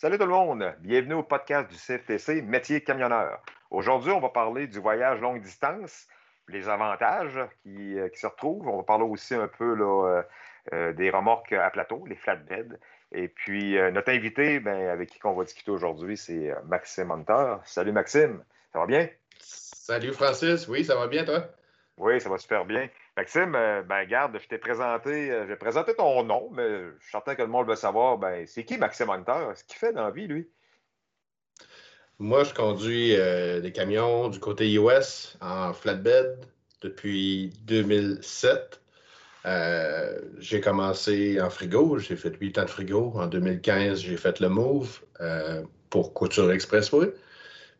Salut 0.00 0.16
tout 0.16 0.24
le 0.24 0.30
monde, 0.30 0.64
bienvenue 0.78 1.12
au 1.12 1.22
podcast 1.22 1.70
du 1.70 1.76
CFTC 1.76 2.40
Métier 2.40 2.80
camionneur. 2.80 3.38
Aujourd'hui, 3.70 4.10
on 4.12 4.18
va 4.18 4.30
parler 4.30 4.66
du 4.66 4.78
voyage 4.78 5.20
longue 5.20 5.42
distance, 5.42 6.08
les 6.48 6.70
avantages 6.70 7.38
qui, 7.62 7.98
euh, 7.98 8.08
se 8.14 8.26
retrouvent. 8.26 8.66
On 8.66 8.78
va 8.78 8.82
parler 8.82 9.04
aussi 9.04 9.34
un 9.34 9.46
peu 9.46 9.74
là, 9.74 10.22
euh, 10.72 10.94
des 10.94 11.10
remorques 11.10 11.52
à 11.52 11.68
plateau, 11.68 12.06
les 12.06 12.16
flatbeds. 12.16 12.78
Et 13.12 13.28
puis, 13.28 13.74
notre 13.92 14.10
invité 14.10 14.58
ben, 14.58 14.88
avec 14.88 15.10
qui 15.10 15.18
on 15.24 15.34
va 15.34 15.44
discuter 15.44 15.70
aujourd'hui, 15.70 16.16
c'est 16.16 16.50
Maxime 16.64 17.10
Hunter. 17.10 17.56
Salut 17.66 17.92
Maxime, 17.92 18.42
ça 18.72 18.78
va 18.78 18.86
bien? 18.86 19.06
Salut 19.38 20.14
Francis, 20.14 20.66
oui, 20.66 20.82
ça 20.82 20.96
va 20.96 21.08
bien 21.08 21.26
toi? 21.26 21.44
Oui, 21.98 22.18
ça 22.22 22.30
va 22.30 22.38
super 22.38 22.64
bien. 22.64 22.88
Maxime, 23.20 23.54
euh, 23.54 23.82
ben 23.82 24.06
garde, 24.06 24.38
je 24.42 24.48
t'ai 24.48 24.56
présenté, 24.56 25.30
euh, 25.30 25.46
j'ai 25.46 25.56
présenté 25.56 25.92
ton 25.94 26.24
nom, 26.24 26.48
mais 26.54 26.66
je 26.96 27.02
suis 27.02 27.10
certain 27.10 27.34
que 27.34 27.42
le 27.42 27.48
monde 27.48 27.68
veut 27.68 27.76
savoir, 27.76 28.16
ben, 28.16 28.46
c'est 28.46 28.64
qui 28.64 28.78
Maxime 28.78 29.10
Hunter? 29.10 29.48
Ce 29.54 29.62
qu'il 29.62 29.76
fait 29.76 29.92
dans 29.92 30.04
la 30.04 30.10
vie, 30.10 30.26
lui? 30.26 30.48
Moi, 32.18 32.44
je 32.44 32.54
conduis 32.54 33.14
euh, 33.14 33.60
des 33.60 33.72
camions 33.72 34.28
du 34.30 34.40
côté 34.40 34.72
US 34.72 35.36
en 35.42 35.74
flatbed 35.74 36.46
depuis 36.80 37.52
2007. 37.66 38.80
j'ai 40.38 40.62
commencé 40.62 41.42
en 41.42 41.50
frigo, 41.50 41.98
j'ai 41.98 42.16
fait 42.16 42.34
8 42.34 42.56
ans 42.56 42.64
de 42.64 42.70
frigo. 42.70 43.12
En 43.16 43.26
2015, 43.26 44.00
j'ai 44.00 44.16
fait 44.16 44.40
le 44.40 44.48
move 44.48 44.98
pour 45.90 46.14
Couture 46.14 46.50
Expressway. 46.50 47.12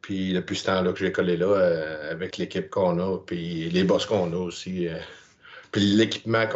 Puis 0.02 0.32
depuis 0.32 0.56
ce 0.56 0.66
temps-là 0.66 0.92
que 0.92 0.98
j'ai 0.98 1.12
collé 1.12 1.36
là, 1.36 1.46
euh, 1.46 2.12
avec 2.12 2.38
l'équipe 2.38 2.70
qu'on 2.70 2.98
a, 2.98 3.18
puis 3.18 3.68
les 3.70 3.84
boss 3.84 4.06
qu'on 4.06 4.32
a 4.32 4.36
aussi, 4.36 4.88
euh, 4.88 4.98
puis 5.72 5.80
l'équipement 5.80 6.46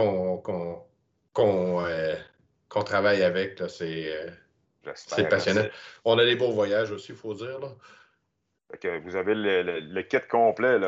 qu'on 1.32 1.84
euh, 1.86 2.16
travaille 2.84 3.22
avec, 3.22 3.62
c'est 3.68 5.28
passionnant. 5.28 5.66
On 6.04 6.18
a 6.18 6.24
des 6.24 6.36
beaux 6.36 6.52
voyages 6.52 6.90
aussi, 6.90 7.12
il 7.12 7.18
faut 7.18 7.34
dire. 7.34 7.58
Là. 7.60 8.98
vous 9.04 9.16
avez 9.16 9.34
le, 9.34 10.02
kit 10.02 10.18
complet, 10.28 10.78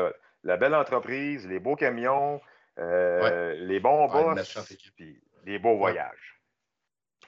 la 0.43 0.57
belle 0.57 0.75
entreprise, 0.75 1.47
les 1.47 1.59
beaux 1.59 1.75
camions, 1.75 2.41
les 2.77 3.79
bons 3.79 4.07
boss, 4.07 4.57
puis 4.95 5.21
les 5.45 5.59
beaux 5.59 5.77
voyages. 5.77 6.41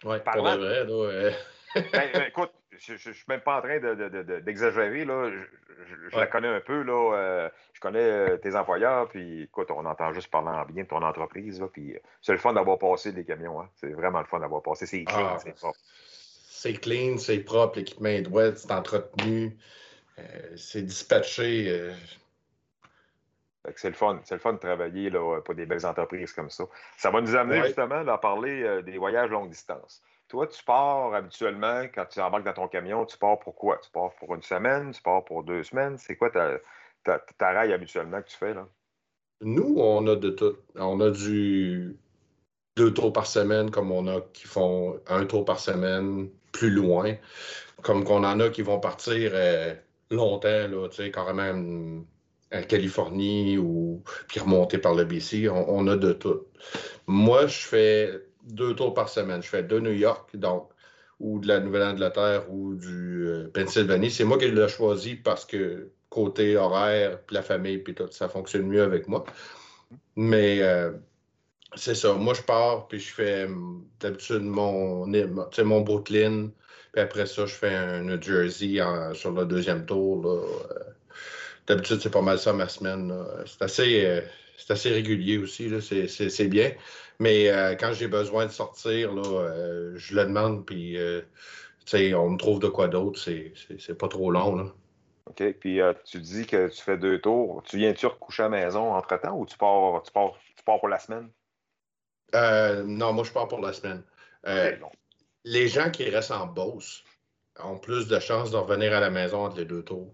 Oui, 0.03 0.17
pour 0.23 0.43
de 0.43 0.57
vrai. 0.57 0.85
Là, 0.85 1.31
ben, 1.75 2.09
ben, 2.13 2.23
écoute, 2.27 2.51
je 2.79 2.93
ne 2.93 3.13
suis 3.13 3.25
même 3.27 3.41
pas 3.41 3.57
en 3.57 3.61
train 3.61 3.79
d'exagérer. 4.41 5.05
Je, 5.05 6.17
la 6.17 6.27
connais 6.27 6.47
un 6.47 6.59
peu. 6.59 6.81
Là, 6.81 7.13
euh, 7.15 7.49
je 7.73 7.79
connais 7.79 7.99
euh, 7.99 8.37
tes 8.37 8.55
employeurs. 8.55 9.07
Puis, 9.09 9.43
écoute, 9.43 9.71
on 9.71 9.85
entend 9.85 10.13
juste 10.13 10.29
parler 10.29 10.49
en 10.49 10.65
bien 10.65 10.83
de 10.83 10.87
ton 10.87 11.01
entreprise. 11.01 11.63
puis, 11.73 11.95
euh, 11.95 11.99
c'est 12.21 12.31
le 12.31 12.37
fun 12.37 12.53
d'avoir 12.53 12.77
passé 12.77 13.11
des 13.11 13.23
camions. 13.23 13.61
Hein. 13.61 13.69
C'est 13.75 13.91
vraiment 13.91 14.19
le 14.19 14.25
fun 14.25 14.39
d'avoir 14.39 14.61
passé. 14.61 14.85
C'est 14.85 15.03
clean, 15.03 15.17
ah, 15.17 15.37
c'est 15.43 15.55
propre. 15.55 15.79
C'est 15.83 16.73
clean, 16.73 17.17
c'est 17.17 17.39
propre. 17.39 17.77
L'équipement 17.77 18.09
est 18.09 18.21
droit, 18.21 18.53
c'est 18.55 18.71
entretenu. 18.71 19.57
c'est 20.55 20.81
dispatché. 20.81 21.93
C'est 23.75 23.89
le 23.89 23.95
fun. 23.95 24.19
C'est 24.23 24.35
le 24.35 24.39
fun 24.39 24.53
de 24.53 24.57
travailler 24.59 25.09
là, 25.09 25.41
pour 25.41 25.55
des 25.55 25.65
belles 25.65 25.85
entreprises 25.85 26.33
comme 26.33 26.49
ça. 26.49 26.65
Ça 26.97 27.11
va 27.11 27.21
nous 27.21 27.35
amener 27.35 27.63
justement 27.63 28.07
à 28.07 28.17
parler 28.17 28.81
des 28.83 28.97
voyages 28.97 29.29
longue 29.29 29.49
distance. 29.49 30.01
Toi, 30.29 30.45
tu 30.45 30.63
pars 30.63 31.11
habituellement, 31.15 31.81
quand 31.93 32.05
tu 32.05 32.21
embarques 32.21 32.45
dans 32.45 32.53
ton 32.53 32.67
camion, 32.67 33.03
tu 33.05 33.17
pars 33.17 33.39
pour 33.39 33.55
quoi? 33.55 33.79
Tu 33.83 33.89
pars 33.89 34.13
pour 34.13 34.35
une 34.35 34.43
semaine, 34.43 34.91
tu 34.91 35.01
pars 35.01 35.25
pour 35.25 35.43
deux 35.43 35.63
semaines? 35.63 35.97
C'est 35.97 36.15
quoi 36.15 36.29
ta, 36.29 36.59
ta, 37.03 37.49
habituellement 37.49 38.21
que 38.21 38.27
tu 38.27 38.37
fais? 38.37 38.53
là? 38.53 38.67
Nous, 39.41 39.75
on 39.77 40.05
a 40.05 40.15
de 40.15 40.29
tout. 40.29 40.55
On 40.75 41.01
a 41.01 41.09
du 41.09 41.97
deux 42.77 42.93
tours 42.93 43.11
par 43.11 43.25
semaine, 43.25 43.71
comme 43.71 43.91
on 43.91 44.05
a 44.05 44.21
qui 44.33 44.45
font 44.45 44.99
un 45.07 45.25
tour 45.25 45.45
par 45.45 45.59
semaine 45.59 46.29
plus 46.51 46.69
loin, 46.69 47.15
comme 47.81 48.03
qu'on 48.03 48.23
en 48.23 48.39
a 48.39 48.49
qui 48.49 48.61
vont 48.61 48.79
partir 48.79 49.31
euh, 49.33 49.73
longtemps, 50.11 50.67
là, 50.67 50.87
carrément 51.11 52.03
en 52.53 52.61
Californie 52.63 53.57
ou 53.57 54.03
puis 54.27 54.39
remonter 54.39 54.77
par 54.77 54.93
le 54.93 55.05
BC. 55.05 55.49
on 55.49 55.87
a 55.87 55.95
de 55.95 56.13
tout. 56.13 56.45
Moi, 57.07 57.47
je 57.47 57.65
fais 57.65 58.28
deux 58.43 58.75
tours 58.75 58.93
par 58.93 59.09
semaine. 59.09 59.41
Je 59.41 59.47
fais 59.47 59.63
de 59.63 59.79
New 59.79 59.91
York, 59.91 60.35
donc, 60.35 60.69
ou 61.19 61.39
de 61.39 61.47
la 61.47 61.59
Nouvelle-Angleterre 61.59 62.51
ou 62.51 62.75
du 62.75 63.27
euh, 63.27 63.49
Pennsylvanie. 63.53 64.11
C'est 64.11 64.23
moi 64.23 64.37
qui 64.37 64.49
l'ai 64.49 64.67
choisi 64.67 65.15
parce 65.15 65.45
que 65.45 65.91
côté 66.09 66.57
horaire, 66.57 67.21
puis 67.25 67.35
la 67.35 67.43
famille, 67.43 67.77
puis 67.79 67.93
tout, 67.93 68.07
ça 68.11 68.29
fonctionne 68.29 68.67
mieux 68.67 68.81
avec 68.81 69.07
moi. 69.07 69.25
Mais 70.15 70.61
euh, 70.61 70.91
c'est 71.75 71.95
ça. 71.95 72.13
Moi, 72.13 72.33
je 72.33 72.41
pars, 72.41 72.87
puis 72.87 72.99
je 72.99 73.13
fais 73.13 73.47
d'habitude 73.99 74.43
mon, 74.43 75.05
mon 75.05 75.81
Brooklyn. 75.81 76.49
Puis 76.91 77.01
après 77.01 77.25
ça, 77.27 77.45
je 77.45 77.53
fais 77.53 77.75
un 77.75 78.01
New 78.01 78.21
Jersey 78.21 78.79
sur 79.13 79.31
le 79.31 79.45
deuxième 79.45 79.85
tour. 79.85 80.27
Euh, 80.27 80.45
d'habitude, 81.67 81.99
c'est 82.01 82.11
pas 82.11 82.21
mal 82.21 82.39
ça 82.39 82.53
ma 82.53 82.67
semaine. 82.67 83.13
C'est 83.45 83.61
assez, 83.61 84.23
assez 84.69 84.89
régulier 84.89 85.37
aussi. 85.37 85.69
C'est 85.81 86.47
bien. 86.47 86.71
Mais 87.19 87.49
euh, 87.49 87.75
quand 87.75 87.91
j'ai 87.93 88.07
besoin 88.07 88.45
de 88.45 88.51
sortir, 88.51 89.13
là, 89.13 89.23
euh, 89.23 89.93
je 89.97 90.15
le 90.15 90.23
demande, 90.23 90.65
puis 90.65 90.97
euh, 90.97 91.21
on 91.93 92.29
me 92.29 92.37
trouve 92.37 92.59
de 92.59 92.69
quoi 92.69 92.87
d'autre. 92.87 93.19
C'est 93.19 93.97
pas 93.97 94.07
trop 94.07 94.31
long. 94.31 94.55
Là. 94.55 94.73
OK. 95.25 95.43
Puis 95.59 95.79
tu 96.05 96.19
dis 96.19 96.45
que 96.45 96.69
tu 96.69 96.81
fais 96.81 96.97
deux 96.97 97.19
tours. 97.19 97.61
Tu 97.65 97.77
viens-tu 97.77 98.05
recoucher 98.05 98.43
à 98.43 98.49
la 98.49 98.63
maison 98.63 98.93
entre-temps 98.93 99.37
ou 99.37 99.45
tu 99.45 99.57
pars, 99.57 100.01
tu, 100.03 100.11
pars, 100.11 100.33
tu 100.55 100.63
pars 100.63 100.79
pour 100.79 100.87
la 100.87 100.99
semaine? 100.99 101.29
non, 102.33 103.13
moi, 103.13 103.23
je 103.23 103.31
pars 103.31 103.47
pour 103.47 103.59
la 103.59 103.73
semaine. 103.73 104.03
les 105.43 105.67
gens 105.67 105.91
qui 105.91 106.09
restent 106.09 106.31
en 106.31 106.47
Beauce 106.47 107.03
ont 107.61 107.77
plus 107.77 108.07
de 108.07 108.19
chances 108.19 108.51
de 108.51 108.57
revenir 108.57 108.95
à 108.95 109.01
la 109.01 109.09
maison 109.09 109.45
entre 109.45 109.57
les 109.57 109.65
deux 109.65 109.83
tours. 109.83 110.13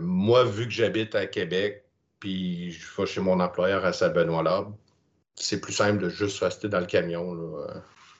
moi, 0.00 0.44
vu 0.44 0.66
que 0.66 0.72
j'habite 0.72 1.14
à 1.14 1.26
Québec, 1.26 1.83
puis 2.24 2.70
je 2.70 2.96
vais 2.96 3.06
chez 3.06 3.20
mon 3.20 3.38
employeur 3.38 3.84
à 3.84 3.92
Saint-Benoît-Labre, 3.92 4.74
c'est 5.34 5.60
plus 5.60 5.74
simple 5.74 6.04
de 6.04 6.08
juste 6.08 6.42
rester 6.42 6.70
dans 6.70 6.80
le 6.80 6.86
camion. 6.86 7.32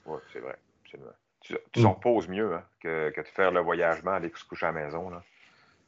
Oui, 0.04 0.18
c'est 0.30 0.40
vrai. 0.40 0.58
Tu, 1.40 1.56
tu 1.72 1.80
mm. 1.80 1.86
reposes 1.86 2.28
mieux 2.28 2.52
hein, 2.52 2.62
que, 2.82 3.08
que, 3.10 3.22
de 3.22 3.26
faire 3.28 3.50
le 3.50 3.60
voyagement, 3.60 4.12
aller 4.12 4.30
se 4.34 4.44
coucher 4.44 4.66
à 4.66 4.72
la 4.72 4.84
maison. 4.84 5.08
Là. 5.08 5.22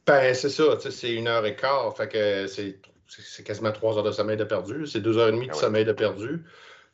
Ben, 0.07 0.33
c'est 0.33 0.49
ça. 0.49 0.79
C'est 0.79 1.13
une 1.13 1.27
heure 1.27 1.45
et 1.45 1.55
quart. 1.55 1.95
Fait 1.95 2.07
que 2.07 2.47
c'est, 2.47 3.43
quasiment 3.43 3.71
trois 3.71 3.95
heures 3.95 4.03
de 4.03 4.11
sommeil 4.11 4.35
de 4.37 4.45
perdu. 4.45 4.87
C'est 4.87 5.01
deux 5.01 5.19
heures 5.19 5.29
et 5.29 5.33
demie 5.33 5.45
de 5.45 5.51
ah 5.51 5.59
sommeil 5.59 5.85
de 5.85 5.91
perdu. 5.91 6.43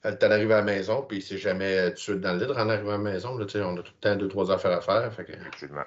Euh, 0.05 0.13
tu 0.19 0.25
arrives 0.25 0.51
à 0.51 0.57
la 0.57 0.63
maison, 0.63 1.03
puis 1.03 1.21
c'est 1.21 1.37
jamais 1.37 1.93
tu 1.93 2.11
es 2.11 2.15
dans 2.15 2.33
le 2.33 2.45
lit 2.45 2.51
en 2.51 2.67
arrivant 2.67 2.89
à 2.89 2.97
la 2.97 2.97
maison. 2.97 3.37
Là, 3.37 3.45
on 3.55 3.77
a 3.77 3.81
tout 3.81 3.93
le 4.01 4.01
temps 4.01 4.15
deux, 4.17 4.27
trois 4.27 4.51
affaires 4.51 4.77
à 4.77 4.81
faire. 4.81 5.13
Fait 5.13 5.23
que... 5.23 5.31
Effectivement. 5.31 5.85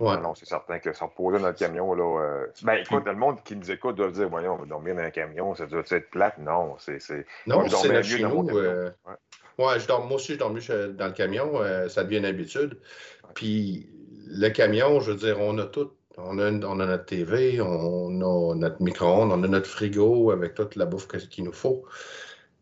Ouais. 0.00 0.16
Non, 0.18 0.34
c'est 0.34 0.46
certain 0.46 0.78
que 0.78 0.92
se 0.92 1.04
reposer 1.04 1.38
dans 1.38 1.48
le 1.48 1.52
camion, 1.52 1.94
là. 1.94 2.20
Euh... 2.20 2.46
Ben, 2.62 2.74
écoute, 2.74 3.04
le 3.06 3.14
monde 3.14 3.42
qui 3.44 3.56
nous 3.56 3.70
écoute 3.70 3.96
doit 3.96 4.10
dire, 4.10 4.28
voyons, 4.28 4.54
on 4.54 4.58
va 4.58 4.66
dormir 4.66 4.96
dans 4.96 5.02
un 5.02 5.10
camion, 5.10 5.54
ça 5.54 5.66
doit 5.66 5.82
être 5.90 6.10
plate. 6.10 6.38
Non, 6.38 6.76
c'est. 6.78 6.98
Non, 7.46 7.68
c'est 7.68 8.02
chez 8.02 8.22
nous. 8.22 8.48
Euh... 8.50 8.90
Ouais. 9.58 9.78
je 9.78 9.86
dors, 9.86 10.04
moi 10.04 10.16
aussi, 10.16 10.34
je 10.34 10.38
dors 10.38 10.50
mieux 10.50 10.88
dans 10.88 11.06
le 11.06 11.12
camion, 11.12 11.60
euh, 11.60 11.88
ça 11.88 12.04
devient 12.04 12.18
une 12.18 12.24
habitude. 12.24 12.78
Puis 13.34 13.88
le 14.26 14.48
camion, 14.48 15.00
je 15.00 15.12
veux 15.12 15.16
dire, 15.16 15.40
on 15.40 15.58
a 15.58 15.66
tout. 15.66 15.92
On 16.18 16.38
a, 16.38 16.50
on 16.50 16.78
a 16.80 16.86
notre 16.86 17.06
TV, 17.06 17.60
on 17.62 18.08
a 18.20 18.54
notre 18.54 18.82
micro-ondes, 18.82 19.32
on 19.32 19.42
a 19.44 19.48
notre 19.48 19.68
frigo 19.68 20.30
avec 20.30 20.54
toute 20.54 20.76
la 20.76 20.84
bouffe 20.84 21.08
qu'il 21.08 21.44
nous 21.44 21.52
faut. 21.52 21.84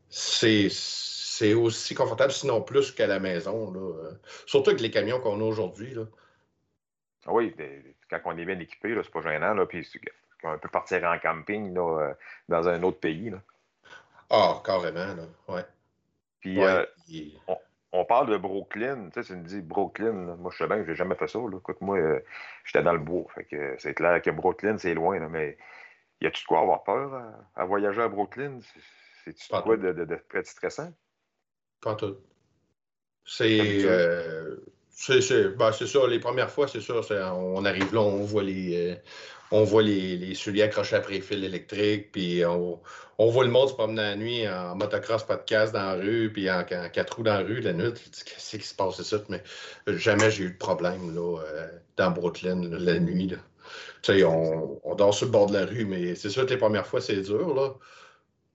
C'est 0.08 0.68
c'est 0.70 1.54
aussi 1.54 1.94
confortable, 1.94 2.32
sinon 2.32 2.60
plus 2.60 2.92
qu'à 2.92 3.06
la 3.06 3.18
maison. 3.18 3.72
Là. 3.72 4.10
Surtout 4.44 4.70
avec 4.70 4.82
les 4.82 4.91
camions 4.91 5.20
qu'on 5.20 5.41
a 5.41 5.44
aujourd'hui. 5.44 5.94
Ah 7.30 7.32
oui, 7.32 7.54
quand 8.10 8.18
on 8.24 8.36
est 8.36 8.44
bien 8.44 8.59
équipé, 8.59 8.92
c'est 9.04 9.12
pas 9.12 9.21
gênant. 9.21 9.54
Là, 9.54 9.65
puis 9.65 9.88
on 10.42 10.59
peut 10.59 10.68
partir 10.68 11.04
en 11.04 11.16
camping 11.21 11.72
là, 11.72 11.80
euh, 11.80 12.15
dans 12.48 12.68
un 12.68 12.82
autre 12.82 12.98
pays. 12.98 13.32
Ah, 14.28 14.60
carrément, 14.65 15.15
là. 15.15 15.22
ouais. 15.47 15.65
Puis 16.41 16.60
euh, 16.60 16.84
on, 17.92 18.04
parle 18.04 18.30
de 18.30 18.36
Brooklyn. 18.36 19.10
Tu 19.10 19.22
sais, 19.22 19.32
tu 19.32 19.36
me 19.38 19.44
dis 19.44 19.60
Brooklyn. 19.60 20.34
Moi, 20.38 20.50
je 20.53 20.59
sais 20.59 20.66
bien 20.66 20.78
que 20.78 20.86
j'ai 20.86 20.97
jamais 20.97 21.15
fait 21.15 21.28
ça. 21.28 21.38
Là. 21.38 21.59
Écoute, 21.59 21.80
moi, 21.80 21.98
euh, 21.98 22.18
j'étais 22.65 22.82
dans 22.82 22.94
le 22.94 22.98
bois. 22.98 23.27
Fait 23.32 23.44
que 23.44 23.77
c'est 23.78 23.94
clair 23.94 24.21
que 24.21 24.30
Brooklyn, 24.30 24.77
c'est 24.78 24.94
loin. 24.94 25.21
Là, 25.21 25.28
mais 25.28 25.56
y 26.21 26.27
a-tu 26.27 26.42
de 26.42 26.48
quoi 26.48 26.62
avoir 26.62 26.82
peur 26.82 27.15
à, 27.54 27.65
voyager 27.65 28.03
à 28.03 28.09
Brooklyn? 28.09 28.59
C'est-tu 29.24 29.48
quoi 29.62 29.77
de, 29.77 29.92
de, 29.92 30.04
de, 30.04 30.16
très 30.28 30.42
stressant? 30.42 30.92
Pas 31.80 31.94
tout. 31.94 32.16
C'est. 33.24 33.86
C'est 35.00 35.86
ça. 35.86 36.06
Les 36.06 36.18
premières 36.18 36.50
fois, 36.50 36.68
c'est 36.68 36.80
ça. 36.80 37.00
On 37.34 37.64
arrive 37.64 37.94
là, 37.94 38.00
on 38.00 38.22
voit 38.22 38.42
les, 38.42 38.92
euh, 38.92 38.94
on 39.50 39.64
voit 39.64 39.82
les, 39.82 40.16
les, 40.16 40.34
souliers 40.34 40.62
accrochés 40.62 40.97
après 40.97 41.14
les 41.14 41.20
fils 41.20 41.42
électriques, 41.42 42.12
puis 42.12 42.44
on, 42.44 42.78
voit 43.18 43.44
le 43.44 43.50
monde 43.50 43.68
se 43.68 43.74
promener 43.74 44.02
la 44.02 44.16
nuit 44.16 44.48
en 44.48 44.76
motocross, 44.76 45.24
podcast 45.24 45.72
dans 45.72 45.80
la 45.80 45.94
rue, 45.94 46.30
puis 46.32 46.50
en, 46.50 46.64
quatre 46.64 47.16
roues 47.16 47.22
dans 47.22 47.34
la 47.34 47.41
rue 47.41 47.60
la 47.60 47.72
nuit. 47.72 47.92
Qu'est-ce 47.94 48.56
qui 48.56 48.66
se 48.66 48.74
passe, 48.74 49.00
ça? 49.02 49.18
Mais 49.28 49.42
jamais 49.86 50.30
j'ai 50.30 50.44
eu 50.44 50.50
de 50.52 50.58
problème 50.58 51.14
là, 51.14 51.38
euh, 51.38 51.68
dans 51.96 52.10
Brooklyn 52.10 52.68
la 52.70 52.98
nuit. 52.98 53.34
On, 54.08 54.80
on, 54.84 54.94
dort 54.94 55.14
sur 55.14 55.26
le 55.26 55.32
bord 55.32 55.46
de 55.46 55.54
la 55.54 55.66
rue, 55.66 55.84
mais 55.84 56.14
c'est 56.14 56.30
sûr 56.30 56.44
que 56.44 56.50
les 56.50 56.56
premières 56.58 56.86
fois, 56.86 57.00
c'est 57.00 57.20
dur. 57.20 57.54
Là. 57.54 57.74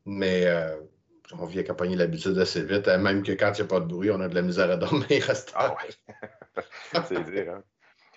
Mais 0.05 0.45
euh, 0.45 0.75
on 1.33 1.45
vient 1.45 1.61
accompagner 1.61 1.95
l'habitude 1.95 2.37
assez 2.37 2.63
vite. 2.63 2.87
Hein, 2.87 2.97
même 2.97 3.23
que 3.23 3.31
quand 3.31 3.51
il 3.57 3.61
n'y 3.61 3.65
a 3.65 3.69
pas 3.69 3.79
de 3.79 3.85
bruit, 3.85 4.11
on 4.11 4.21
a 4.21 4.27
de 4.27 4.35
la 4.35 4.41
misère 4.41 4.69
à 4.69 4.77
dormir 4.77 5.05
Ah 5.55 5.75
ouais. 5.75 6.61
c'est 7.07 7.23
dire, 7.31 7.55
hein? 7.55 7.63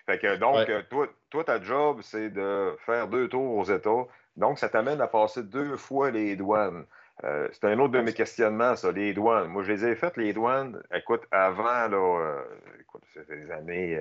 Fait 0.07 0.19
que 0.19 0.37
donc, 0.37 0.67
toi, 0.89 1.07
toi, 1.29 1.45
ta 1.45 1.63
job, 1.63 2.01
c'est 2.03 2.31
de 2.31 2.75
faire 2.87 3.09
deux 3.09 3.29
tours 3.29 3.57
aux 3.57 3.65
États. 3.65 4.07
Donc, 4.39 4.59
ça 4.59 4.71
t'amène 4.71 5.03
à 5.03 5.07
passer 5.07 5.43
deux 5.43 5.77
fois 5.77 6.11
les 6.11 6.35
douanes. 6.35 6.87
Euh, 7.25 7.49
c'est 7.53 7.65
un 7.65 7.79
autre 7.79 7.93
de 7.93 8.01
mes 8.01 8.13
questionnements, 8.13 8.77
ça, 8.77 8.93
les 8.93 9.13
douanes. 9.13 9.49
Moi, 9.49 9.65
je 9.65 9.73
les 9.73 9.85
ai 9.85 9.95
faites, 9.97 10.17
les 10.17 10.33
douanes, 10.33 10.81
écoute, 10.95 11.23
avant, 11.31 11.89
là, 11.89 11.97
euh, 11.97 12.43
écoute, 12.81 13.03
c'était 13.13 13.37
les 13.37 13.51
années 13.51 14.01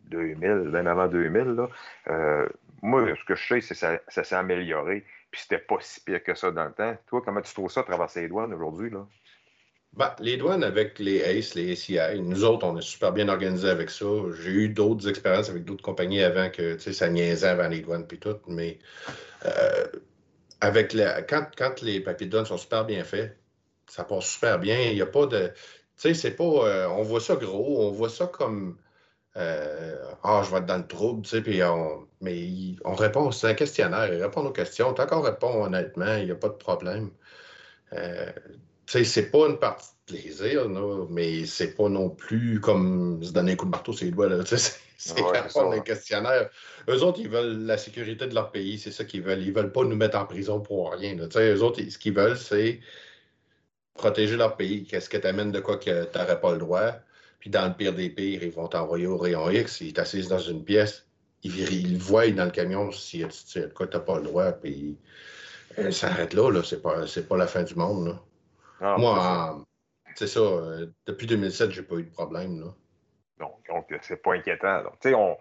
2000, 0.00 0.48
euh, 0.48 0.70
même 0.70 0.86
avant 0.86 1.06
2000, 1.06 1.42
là. 1.42 1.68
Moi, 2.84 3.06
ce 3.16 3.24
que 3.24 3.34
je 3.34 3.46
sais, 3.46 3.60
c'est 3.60 3.74
que 3.74 4.00
ça, 4.08 4.24
s'est 4.24 4.34
amélioré, 4.34 5.04
puis 5.30 5.40
c'était 5.40 5.58
pas 5.58 5.76
si 5.80 6.00
pire 6.00 6.22
que 6.22 6.34
ça 6.34 6.50
dans 6.50 6.66
le 6.66 6.72
temps. 6.72 6.96
Toi, 7.06 7.22
comment 7.24 7.40
tu 7.40 7.52
trouves 7.52 7.70
ça, 7.70 7.82
traverser 7.82 8.22
les 8.22 8.28
douanes 8.28 8.52
aujourd'hui, 8.52 8.90
là? 8.90 9.06
Ben, 9.94 10.12
les 10.18 10.36
douanes 10.36 10.64
avec 10.64 10.98
les 10.98 11.22
ACE, 11.22 11.54
les 11.54 11.72
ACI, 11.72 12.20
nous 12.20 12.44
autres, 12.44 12.66
on 12.66 12.76
est 12.76 12.82
super 12.82 13.12
bien 13.12 13.28
organisés 13.28 13.68
avec 13.68 13.90
ça. 13.90 14.06
J'ai 14.42 14.50
eu 14.50 14.68
d'autres 14.68 15.08
expériences 15.08 15.48
avec 15.48 15.64
d'autres 15.64 15.84
compagnies 15.84 16.22
avant 16.22 16.50
que, 16.50 16.74
tu 16.74 16.80
sais, 16.80 16.92
ça 16.92 17.08
niaisait 17.08 17.46
avant 17.46 17.68
les 17.68 17.80
douanes 17.80 18.06
puis 18.06 18.18
tout, 18.18 18.36
mais 18.48 18.78
avec 20.60 20.96
quand, 21.28 21.46
quand, 21.56 21.82
les 21.82 22.00
papiers 22.00 22.26
de 22.26 22.32
douane 22.32 22.46
sont 22.46 22.58
super 22.58 22.84
bien 22.84 23.04
faits, 23.04 23.38
ça 23.86 24.04
passe 24.04 24.26
super 24.26 24.58
bien. 24.58 24.80
Il 24.80 24.94
n'y 24.94 25.02
a 25.02 25.06
pas 25.06 25.26
de. 25.26 25.48
Tu 25.48 25.54
sais, 25.96 26.14
c'est 26.14 26.32
pas. 26.32 26.44
Euh, 26.44 26.88
on 26.88 27.02
voit 27.02 27.20
ça 27.20 27.36
gros, 27.36 27.86
on 27.86 27.90
voit 27.90 28.08
ça 28.08 28.26
comme. 28.26 28.76
Euh, 29.36 29.96
ah, 30.22 30.42
je 30.44 30.50
vais 30.50 30.58
être 30.58 30.66
dans 30.66 30.78
le 30.78 30.86
trouble, 30.86 31.22
tu 31.22 31.30
sais, 31.30 31.42
puis 31.42 31.62
on. 31.62 32.06
Mais 32.20 32.76
on 32.84 32.94
répond, 32.94 33.30
c'est 33.32 33.48
un 33.48 33.54
questionnaire, 33.54 34.12
il 34.12 34.22
répond 34.22 34.44
aux 34.46 34.52
questions. 34.52 34.94
Tant 34.94 35.06
qu'on 35.06 35.20
répond 35.20 35.64
honnêtement, 35.64 36.16
il 36.16 36.26
n'y 36.26 36.30
a 36.30 36.36
pas 36.36 36.48
de 36.48 36.54
problème. 36.54 37.10
Euh, 37.92 38.30
tu 38.86 38.98
sais, 38.98 39.04
c'est 39.04 39.30
pas 39.30 39.46
une 39.48 39.58
partie 39.58 39.90
de 40.06 40.14
plaisir, 40.14 40.68
là, 40.68 41.06
mais 41.10 41.46
c'est 41.46 41.74
pas 41.74 41.88
non 41.88 42.10
plus 42.10 42.60
comme 42.60 43.22
se 43.22 43.32
donner 43.32 43.52
un 43.52 43.56
coup 43.56 43.66
de 43.66 43.70
marteau 43.70 43.92
sur 43.92 44.06
les 44.06 44.12
doigts, 44.12 44.28
là. 44.28 44.42
Tu 44.44 44.56
sais, 44.56 44.78
c'est 44.96 45.20
ouais, 45.20 45.38
un 45.56 45.80
questionnaire. 45.80 46.48
Eux 46.88 47.02
autres, 47.02 47.20
ils 47.20 47.28
veulent 47.28 47.66
la 47.66 47.76
sécurité 47.76 48.26
de 48.26 48.34
leur 48.34 48.50
pays, 48.52 48.78
c'est 48.78 48.92
ça 48.92 49.04
qu'ils 49.04 49.22
veulent. 49.22 49.42
Ils 49.42 49.52
veulent 49.52 49.72
pas 49.72 49.84
nous 49.84 49.96
mettre 49.96 50.16
en 50.16 50.26
prison 50.26 50.60
pour 50.60 50.92
rien. 50.92 51.16
Là. 51.16 51.26
Eux 51.36 51.62
autres, 51.62 51.82
ce 51.88 51.98
qu'ils 51.98 52.14
veulent, 52.14 52.38
c'est 52.38 52.80
protéger 53.94 54.36
leur 54.36 54.56
pays. 54.56 54.84
Qu'est-ce 54.84 55.08
que 55.10 55.16
tu 55.16 55.26
amènes 55.26 55.52
de 55.52 55.60
quoi 55.60 55.76
que 55.78 56.04
tu 56.04 56.18
n'aurais 56.18 56.40
pas 56.40 56.52
le 56.52 56.58
droit? 56.58 56.92
Puis 57.44 57.50
dans 57.50 57.66
le 57.66 57.74
pire 57.74 57.92
des 57.92 58.08
pires, 58.08 58.42
ils 58.42 58.50
vont 58.50 58.68
t'envoyer 58.68 59.06
au 59.06 59.18
rayon 59.18 59.50
X, 59.50 59.82
ils 59.82 59.92
t'assisent 59.92 60.28
dans 60.28 60.38
une 60.38 60.64
pièce, 60.64 61.06
ils, 61.42 61.54
ils 61.74 61.98
voient 61.98 62.30
dans 62.30 62.46
le 62.46 62.50
camion 62.50 62.88
quoi 63.74 63.86
tu 63.86 63.96
n'as 63.98 64.02
pas 64.02 64.16
le 64.16 64.22
droit, 64.22 64.52
puis 64.52 64.96
euh, 65.78 65.90
ça 65.90 66.06
arrête 66.06 66.32
là, 66.32 66.50
là. 66.50 66.62
c'est 66.64 66.80
pas, 66.80 67.04
pas 67.28 67.36
la 67.36 67.46
fin 67.46 67.62
du 67.62 67.74
monde. 67.74 68.06
Là. 68.06 68.22
Ah, 68.80 68.96
Moi, 68.96 69.62
c'est 70.14 70.26
ça, 70.26 70.40
euh, 70.40 70.86
depuis 71.04 71.26
2007, 71.26 71.70
j'ai 71.70 71.82
pas 71.82 71.96
eu 71.96 72.04
de 72.04 72.10
problème. 72.10 72.60
Là. 72.60 72.74
Donc, 73.40 73.94
c'est 74.00 74.22
pas 74.22 74.32
inquiétant. 74.32 74.82
Donc, 74.82 74.94
on, 75.04 75.36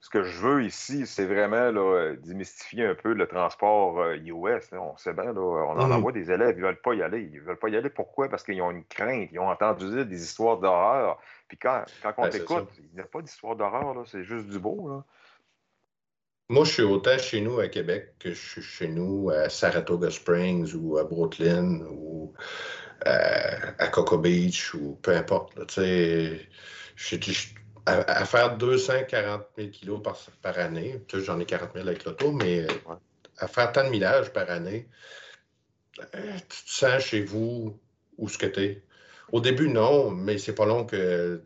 ce 0.00 0.10
que 0.10 0.22
je 0.22 0.38
veux 0.38 0.64
ici, 0.64 1.06
c'est 1.06 1.26
vraiment 1.26 1.72
là, 1.72 2.14
démystifier 2.22 2.86
un 2.86 2.94
peu 2.94 3.14
le 3.14 3.26
transport 3.26 4.12
US. 4.12 4.72
Euh, 4.72 4.78
on 4.78 4.96
sait 4.96 5.12
bien, 5.12 5.32
là, 5.32 5.40
on 5.40 5.78
en 5.78 5.88
mmh. 5.88 5.92
envoie 5.92 6.12
des 6.12 6.30
élèves, 6.30 6.54
ils 6.56 6.60
ne 6.60 6.66
veulent 6.66 6.80
pas 6.80 6.94
y 6.94 7.02
aller. 7.02 7.28
Ils 7.32 7.40
ne 7.40 7.44
veulent 7.44 7.58
pas 7.58 7.68
y 7.68 7.76
aller. 7.76 7.90
Pourquoi? 7.90 8.28
Parce 8.28 8.44
qu'ils 8.44 8.62
ont 8.62 8.70
une 8.70 8.84
crainte. 8.84 9.30
Ils 9.32 9.40
ont 9.40 9.48
entendu 9.48 9.90
dire 9.90 10.06
des 10.06 10.22
histoires 10.22 10.58
d'horreur. 10.58 11.20
Puis 11.48 11.58
quand, 11.58 11.84
quand 12.02 12.14
on 12.18 12.28
t'écoute, 12.28 12.68
il 12.78 12.94
n'y 12.94 13.00
a 13.00 13.04
pas 13.04 13.22
d'histoire 13.22 13.56
d'horreur, 13.56 13.96
c'est 14.06 14.22
juste 14.22 14.46
du 14.46 14.60
beau. 14.60 14.88
Là. 14.88 15.04
Moi, 16.50 16.64
je 16.64 16.72
suis 16.72 16.82
autant 16.82 17.18
chez 17.18 17.40
nous 17.40 17.58
à 17.58 17.68
Québec 17.68 18.14
que 18.18 18.30
je 18.30 18.40
suis 18.40 18.62
chez 18.62 18.88
nous 18.88 19.30
à 19.30 19.50
Saratoga 19.50 20.10
Springs 20.10 20.74
ou 20.74 20.96
à 20.96 21.04
Brooklyn 21.04 21.82
ou 21.90 22.32
euh, 23.06 23.72
à, 23.78 23.88
Coco 23.88 24.16
Beach 24.16 24.74
ou 24.74 24.98
peu 25.02 25.14
importe. 25.14 25.56
Là, 25.56 25.64
à, 27.88 28.24
faire 28.24 28.56
240 28.56 29.42
000 29.56 29.68
kilos 29.70 30.02
par, 30.02 30.18
par 30.42 30.58
année, 30.58 31.02
j'en 31.12 31.38
ai 31.40 31.44
40 31.44 31.70
000 31.74 31.86
avec 31.86 32.04
l'auto, 32.04 32.32
mais 32.32 32.66
à 33.38 33.46
faire 33.48 33.72
tant 33.72 33.84
de 33.84 33.90
millage 33.90 34.32
par 34.32 34.50
année, 34.50 34.88
euh, 36.14 36.36
tu 36.48 36.64
te 36.64 36.70
sens 36.70 37.02
chez 37.02 37.22
vous 37.22 37.78
où 38.16 38.28
ce 38.28 38.38
que 38.38 38.46
tu 38.46 38.60
es. 38.60 38.82
Au 39.32 39.40
début, 39.40 39.68
non, 39.68 40.10
mais 40.10 40.38
c'est 40.38 40.54
pas 40.54 40.66
long 40.66 40.84
que 40.84 41.42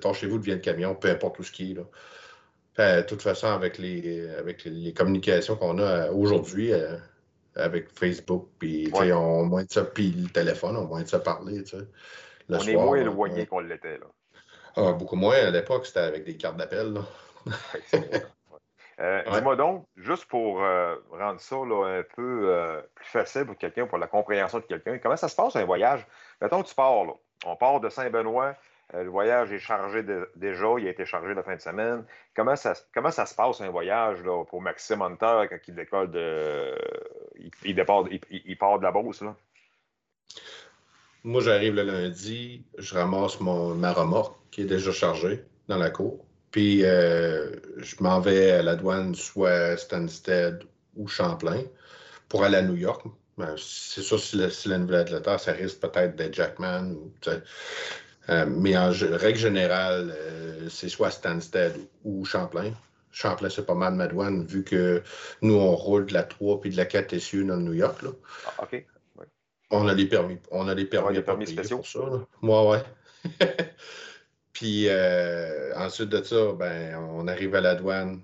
ton 0.00 0.12
chez 0.12 0.26
vous 0.26 0.38
devient 0.38 0.52
le 0.52 0.58
camion, 0.58 0.94
peu 0.94 1.10
importe 1.10 1.38
où 1.38 1.42
ce 1.42 1.52
qui 1.52 1.72
est. 1.72 1.74
Là. 1.74 3.02
de 3.02 3.06
toute 3.06 3.22
façon, 3.22 3.48
avec 3.48 3.78
les, 3.78 4.28
avec 4.30 4.64
les 4.64 4.92
communications 4.92 5.56
qu'on 5.56 5.78
a 5.78 6.10
aujourd'hui, 6.10 6.72
euh, 6.72 6.96
avec 7.54 7.88
Facebook, 7.90 8.48
puis 8.58 8.90
on 8.94 9.44
moins 9.44 9.64
de 9.64 9.70
ça, 9.70 9.84
puis 9.84 10.10
le 10.10 10.28
téléphone, 10.28 10.76
on 10.76 10.86
moins 10.86 11.02
de 11.02 11.08
ça 11.08 11.18
parler. 11.18 11.62
On 12.56 12.66
est 12.66 12.76
moins 12.76 12.96
éloigné 12.96 13.46
qu'on 13.46 13.60
l'était. 13.60 13.98
là. 13.98 14.06
Ah, 14.76 14.92
beaucoup 14.92 15.16
moins. 15.16 15.36
À 15.36 15.50
l'époque, 15.50 15.86
c'était 15.86 16.00
avec 16.00 16.24
des 16.24 16.36
cartes 16.36 16.56
d'appel. 16.56 16.98
Euh, 19.00 19.22
dis-moi 19.32 19.56
donc, 19.56 19.86
juste 19.96 20.26
pour 20.26 20.62
euh, 20.62 20.94
rendre 21.10 21.40
ça 21.40 21.56
un 21.56 22.04
peu 22.14 22.50
euh, 22.50 22.80
plus 22.94 23.06
facile 23.06 23.46
pour 23.46 23.56
quelqu'un, 23.56 23.86
pour 23.86 23.98
la 23.98 24.06
compréhension 24.06 24.58
de 24.58 24.64
quelqu'un, 24.64 24.98
comment 24.98 25.16
ça 25.16 25.28
se 25.28 25.34
passe 25.34 25.56
un 25.56 25.64
voyage? 25.64 26.06
Mettons 26.40 26.62
que 26.62 26.68
tu 26.68 26.74
pars, 26.74 27.04
là. 27.04 27.12
on 27.46 27.56
part 27.56 27.80
de 27.80 27.88
Saint-Benoît, 27.88 28.54
le 28.92 29.08
voyage 29.08 29.50
est 29.50 29.58
chargé 29.58 30.04
déjà, 30.36 30.66
il 30.78 30.86
a 30.86 30.90
été 30.90 31.06
chargé 31.06 31.32
la 31.34 31.42
fin 31.42 31.56
de 31.56 31.60
semaine. 31.60 32.04
Comment 32.36 32.54
ça, 32.54 32.74
comment 32.94 33.10
ça 33.10 33.24
se 33.24 33.34
passe 33.34 33.62
un 33.62 33.70
voyage 33.70 34.22
là, 34.22 34.44
pour 34.44 34.60
Maxime 34.60 35.00
Hunter 35.00 35.46
quand 35.48 35.58
il 35.66 35.74
décolle 35.74 36.10
de. 36.10 36.76
Il, 37.64 37.74
départ, 37.74 38.04
il, 38.30 38.58
part 38.58 38.78
de 38.78 38.84
la 38.84 38.92
Beauce? 38.92 39.22
Là? 39.22 39.34
Moi, 41.24 41.40
j'arrive 41.40 41.74
le 41.74 41.82
lundi, 41.82 42.64
je 42.78 42.94
ramasse 42.94 43.38
mon, 43.40 43.74
ma 43.74 43.92
remorque 43.92 44.36
qui 44.50 44.62
est 44.62 44.66
déjà 44.66 44.90
chargée 44.90 45.44
dans 45.68 45.78
la 45.78 45.90
cour. 45.90 46.24
Puis, 46.50 46.84
euh, 46.84 47.50
je 47.78 47.96
m'en 48.00 48.20
vais 48.20 48.50
à 48.50 48.62
la 48.62 48.76
douane, 48.76 49.14
soit 49.14 49.76
Stansted 49.76 50.64
ou 50.96 51.06
Champlain, 51.06 51.62
pour 52.28 52.44
aller 52.44 52.58
à 52.58 52.62
New 52.62 52.76
York. 52.76 53.06
Ben, 53.38 53.54
c'est 53.56 54.02
sûr, 54.02 54.20
si, 54.20 54.38
si 54.50 54.68
la 54.68 54.78
Nouvelle-Angleterre, 54.78 55.40
ça 55.40 55.52
risque 55.52 55.80
peut-être 55.80 56.16
d'être 56.16 56.34
Jackman. 56.34 56.94
Euh, 58.28 58.46
mais 58.46 58.76
en 58.76 58.90
règle 58.90 59.38
générale, 59.38 60.14
euh, 60.16 60.68
c'est 60.68 60.88
soit 60.88 61.10
Stansted 61.10 61.74
ou 62.04 62.24
Champlain. 62.24 62.72
Champlain, 63.10 63.48
c'est 63.48 63.66
pas 63.66 63.74
mal 63.74 63.94
ma 63.94 64.06
douane, 64.06 64.44
vu 64.44 64.64
que 64.64 65.02
nous, 65.40 65.54
on 65.54 65.74
roule 65.74 66.06
de 66.06 66.14
la 66.14 66.22
3 66.22 66.60
puis 66.60 66.70
de 66.70 66.76
la 66.76 66.84
4 66.84 67.18
SU 67.18 67.44
dans 67.44 67.56
le 67.56 67.62
New 67.62 67.74
York. 67.74 68.02
Là. 68.02 68.10
Ah, 68.46 68.64
OK. 68.64 68.84
On 69.72 69.88
a 69.88 69.94
les 69.94 70.06
permis. 70.06 70.38
On 70.50 70.68
a 70.68 70.74
les 70.74 70.84
permis, 70.84 71.20
permis 71.22 71.46
spéciaux. 71.46 71.78
Pour 71.78 71.86
ça, 71.86 72.00
Moi, 72.42 72.70
ouais. 72.70 72.82
Puis 74.52 74.86
euh, 74.88 75.74
ensuite 75.76 76.10
de 76.10 76.22
ça, 76.22 76.52
ben, 76.52 76.94
on 76.96 77.26
arrive 77.26 77.54
à 77.54 77.62
la 77.62 77.74
douane. 77.74 78.20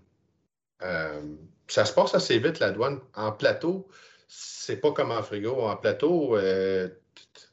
Euh, 0.83 1.23
ça 1.67 1.87
se 1.87 1.93
passe 1.95 2.15
assez 2.15 2.39
vite, 2.39 2.61
la 2.61 2.71
douane. 2.71 3.01
En 3.15 3.33
plateau, 3.33 3.89
c'est 4.29 4.77
pas 4.77 4.93
comme 4.93 5.11
en 5.11 5.23
frigo. 5.23 5.63
En 5.63 5.77
plateau, 5.77 6.37
euh, 6.37 6.89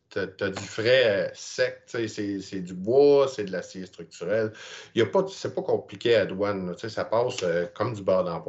tu 0.09 0.19
as, 0.19 0.49
du 0.49 0.63
frais 0.63 1.31
sec, 1.33 1.83
c'est 1.87 2.61
du 2.61 2.73
bois, 2.73 3.29
c'est 3.29 3.45
de 3.45 3.51
l'acier 3.53 3.85
structurel. 3.85 4.51
C'est 4.93 5.55
pas 5.55 5.61
compliqué 5.61 6.15
à 6.15 6.19
la 6.19 6.25
douane. 6.25 6.75
Ça 6.77 7.05
passe 7.05 7.45
comme 7.73 7.93
du 7.93 8.03
beurre 8.03 8.25
dans 8.25 8.41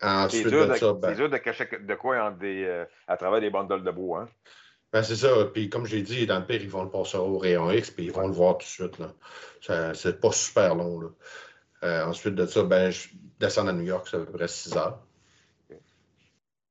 poêle. 0.00 0.30
C'est 0.30 0.44
dur, 0.44 0.66
de, 0.66 0.92
ben 1.00 1.14
dur 1.14 1.30
de 1.30 1.36
cacher 1.38 1.68
de 1.80 1.94
quoi 1.94 2.30
des, 2.32 2.64
euh, 2.64 2.84
à 3.06 3.16
travers 3.16 3.40
des 3.40 3.50
bundles 3.50 3.82
de 3.82 3.90
bois. 3.90 4.22
Hein? 4.22 4.28
Ben, 4.92 5.02
c'est 5.02 5.16
ça. 5.16 5.28
Puis 5.52 5.68
comme 5.68 5.86
j'ai 5.86 6.02
dit, 6.02 6.26
dans 6.26 6.38
le 6.38 6.46
pire, 6.46 6.62
ils 6.62 6.70
vont 6.70 6.84
le 6.84 6.90
passer 6.90 7.16
au 7.16 7.38
rayon 7.38 7.70
X, 7.70 7.90
puis 7.90 8.04
ils 8.06 8.12
vont 8.12 8.26
le 8.26 8.32
voir 8.32 8.58
tout 8.58 8.66
de 8.66 8.70
suite. 8.70 8.98
Là. 8.98 9.94
c'est 9.94 10.20
pas 10.20 10.32
super 10.32 10.74
long. 10.74 11.00
Là. 11.00 11.08
Euh, 11.84 12.04
ensuite 12.04 12.34
de 12.34 12.46
ça, 12.46 12.62
ben, 12.62 12.90
je 12.90 13.08
descends 13.38 13.66
à 13.66 13.72
New 13.72 13.84
York, 13.84 14.06
c'est 14.10 14.16
à 14.16 14.20
peu 14.20 14.32
près 14.32 14.48
6 14.48 14.76
heures. 14.76 15.00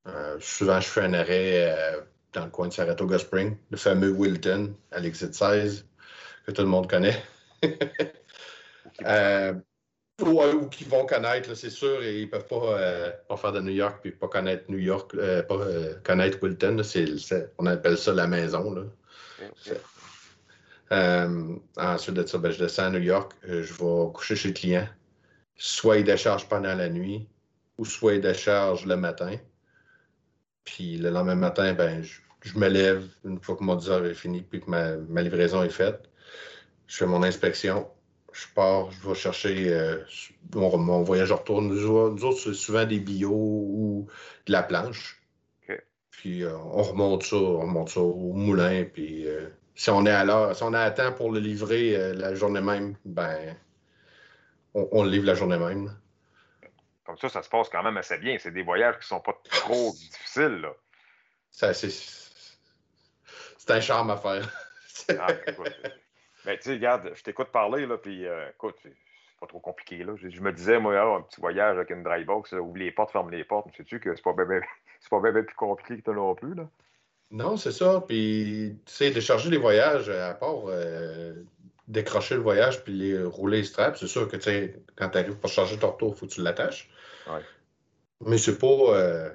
Euh, 0.07 0.37
souvent, 0.39 0.79
je 0.79 0.87
fais 0.87 1.01
un 1.01 1.13
arrêt 1.13 2.05
dans 2.33 2.45
le 2.45 2.51
coin 2.51 2.67
de 2.67 2.73
Saratoga 2.73 3.17
Spring, 3.17 3.57
le 3.69 3.77
fameux 3.77 4.11
Wilton, 4.11 4.75
à 4.91 4.99
l'exit 4.99 5.33
16, 5.33 5.87
que 6.45 6.51
tout 6.51 6.61
le 6.61 6.67
monde 6.67 6.89
connaît. 6.89 7.23
Ou 10.21 10.67
qui 10.67 10.85
vont 10.85 11.05
connaître, 11.05 11.53
c'est 11.55 11.69
sûr, 11.69 12.01
et 12.01 12.21
ils 12.21 12.25
ne 12.25 12.31
peuvent 12.31 12.47
euh, 12.51 13.11
pas, 13.27 13.37
faire 13.37 13.51
de 13.51 13.59
New 13.59 13.73
York 13.73 13.99
puis 14.01 14.11
pas 14.11 14.27
connaître 14.27 14.63
New 14.69 14.77
York, 14.77 15.11
euh, 15.15 15.43
pas 15.43 15.55
euh, 15.55 15.95
connaître 16.03 16.39
Wilton. 16.41 16.81
on 17.57 17.65
appelle 17.65 17.97
ça 17.97 18.13
la 18.13 18.27
maison. 18.27 18.73
Là. 18.73 18.83
ensuite 21.77 22.15
de 22.15 22.25
ça, 22.25 22.37
ben, 22.37 22.51
je 22.51 22.59
descends 22.59 22.85
à 22.85 22.89
New 22.91 23.01
York, 23.01 23.33
je 23.43 23.73
vais 23.73 24.11
coucher 24.13 24.35
chez 24.35 24.49
le 24.49 24.53
client. 24.53 24.87
Soit 25.57 25.97
il 25.97 26.05
décharge 26.05 26.47
pendant 26.47 26.75
la 26.75 26.89
nuit, 26.89 27.27
ou 27.77 27.85
soit 27.85 28.13
il 28.15 28.21
décharge 28.21 28.85
le 28.85 28.95
matin. 28.95 29.35
Puis 30.63 30.97
le 30.97 31.09
lendemain 31.09 31.35
matin, 31.35 31.73
ben, 31.73 32.03
je, 32.03 32.57
me 32.57 32.67
lève 32.69 33.05
une 33.25 33.41
fois 33.41 33.55
que 33.55 33.63
mon 33.63 33.75
10 33.75 33.89
heures 33.89 34.05
est 34.05 34.13
fini 34.13 34.43
puis 34.43 34.61
que 34.61 34.69
ma, 34.69 34.95
ma 34.97 35.21
livraison 35.21 35.63
est 35.63 35.69
faite. 35.69 36.09
Je 36.87 36.97
fais 36.97 37.05
mon 37.05 37.23
inspection 37.23 37.89
je 38.35 38.47
pars, 38.53 38.91
je 38.91 39.07
vais 39.07 39.15
chercher 39.15 39.73
euh, 39.73 40.03
mon, 40.53 41.03
voyage 41.03 41.31
retourne. 41.31 41.67
Nous 41.69 41.85
autres, 42.25 42.39
c'est 42.39 42.53
souvent 42.53 42.85
des 42.85 42.99
bio 42.99 43.31
ou 43.31 44.07
de 44.45 44.51
la 44.51 44.63
planche. 44.63 45.21
Puis 46.11 46.43
on 46.45 46.81
remonte 46.81 47.23
ça, 47.23 47.35
on 47.35 47.61
remonte 47.61 47.89
ça 47.89 47.99
au 47.99 48.33
moulin. 48.33 48.83
Puis 48.85 49.25
si 49.75 49.89
on 49.89 50.05
est 50.05 50.11
à 50.11 50.23
l'heure, 50.23 50.55
si 50.55 50.63
on 50.63 50.73
à 50.73 50.89
temps 50.91 51.11
pour 51.11 51.31
le 51.31 51.39
livrer 51.39 52.13
la 52.13 52.33
journée 52.33 52.61
même, 52.61 52.95
ben 53.05 53.55
on, 54.75 55.03
le 55.03 55.09
livre 55.09 55.25
la 55.25 55.35
journée 55.35 55.57
même. 55.57 55.95
Comme 57.05 57.17
ça, 57.17 57.29
ça 57.29 57.43
se 57.43 57.49
passe 57.49 57.69
quand 57.69 57.83
même 57.83 57.97
assez 57.97 58.17
bien. 58.17 58.37
C'est 58.39 58.51
des 58.51 58.63
voyages 58.63 58.95
qui 58.95 59.01
ne 59.01 59.05
sont 59.05 59.19
pas 59.21 59.39
trop 59.43 59.91
difficiles. 60.11 60.61
Là. 60.61 60.73
c'est, 61.51 61.89
un 63.69 63.81
charme 63.81 64.09
à 64.09 64.17
faire. 64.17 64.49
ah, 65.19 65.27
ben, 66.45 66.57
tu 66.57 66.63
sais, 66.63 66.73
regarde, 66.73 67.11
je 67.15 67.23
t'écoute 67.23 67.47
parler, 67.47 67.85
là, 67.85 67.97
puis 67.97 68.25
euh, 68.25 68.49
écoute, 68.49 68.75
c'est 68.83 68.93
pas 69.39 69.47
trop 69.47 69.59
compliqué. 69.59 70.03
Là. 70.03 70.13
Je, 70.15 70.41
me 70.41 70.51
disais, 70.51 70.79
moi, 70.79 70.95
ah, 70.97 71.17
un 71.17 71.21
petit 71.21 71.41
voyage 71.41 71.77
avec 71.77 71.89
une 71.89 72.03
dry 72.03 72.23
box, 72.23 72.53
ouvre 72.53 72.77
les 72.77 72.91
portes, 72.91 73.11
ferme 73.11 73.31
les 73.31 73.43
portes. 73.43 73.67
Sais-tu 73.75 73.99
que 73.99 74.15
c'est 74.15 74.23
pas 74.23 74.33
bien 74.33 74.61
plus 75.43 75.55
compliqué 75.55 75.97
que 75.97 76.01
toi 76.01 76.13
non 76.13 76.35
plus, 76.35 76.53
là? 76.53 76.67
Non, 77.31 77.57
c'est 77.57 77.71
ça. 77.71 78.03
Puis, 78.07 78.77
tu 78.85 78.93
sais, 78.93 79.11
décharger 79.11 79.49
les 79.49 79.57
voyages, 79.57 80.09
à 80.09 80.35
part 80.35 80.67
euh, 80.67 81.33
décrocher 81.87 82.35
le 82.35 82.41
voyage 82.41 82.83
puis 82.83 82.93
les 82.93 83.23
rouler 83.23 83.57
les 83.57 83.63
straps, 83.63 83.99
c'est 83.99 84.07
sûr 84.07 84.27
que, 84.27 84.37
tu 84.37 84.43
sais, 84.43 84.75
quand 84.95 85.09
tu 85.09 85.17
arrives 85.17 85.37
pour 85.37 85.49
charger 85.49 85.77
ton 85.77 85.91
retour, 85.91 86.13
il 86.15 86.19
faut 86.19 86.27
que 86.27 86.31
tu 86.31 86.41
l'attaches. 86.41 86.89
Ouais. 87.27 87.41
Mais 88.21 88.37
c'est 88.37 88.57
pas. 88.57 88.67
Euh, 88.67 89.29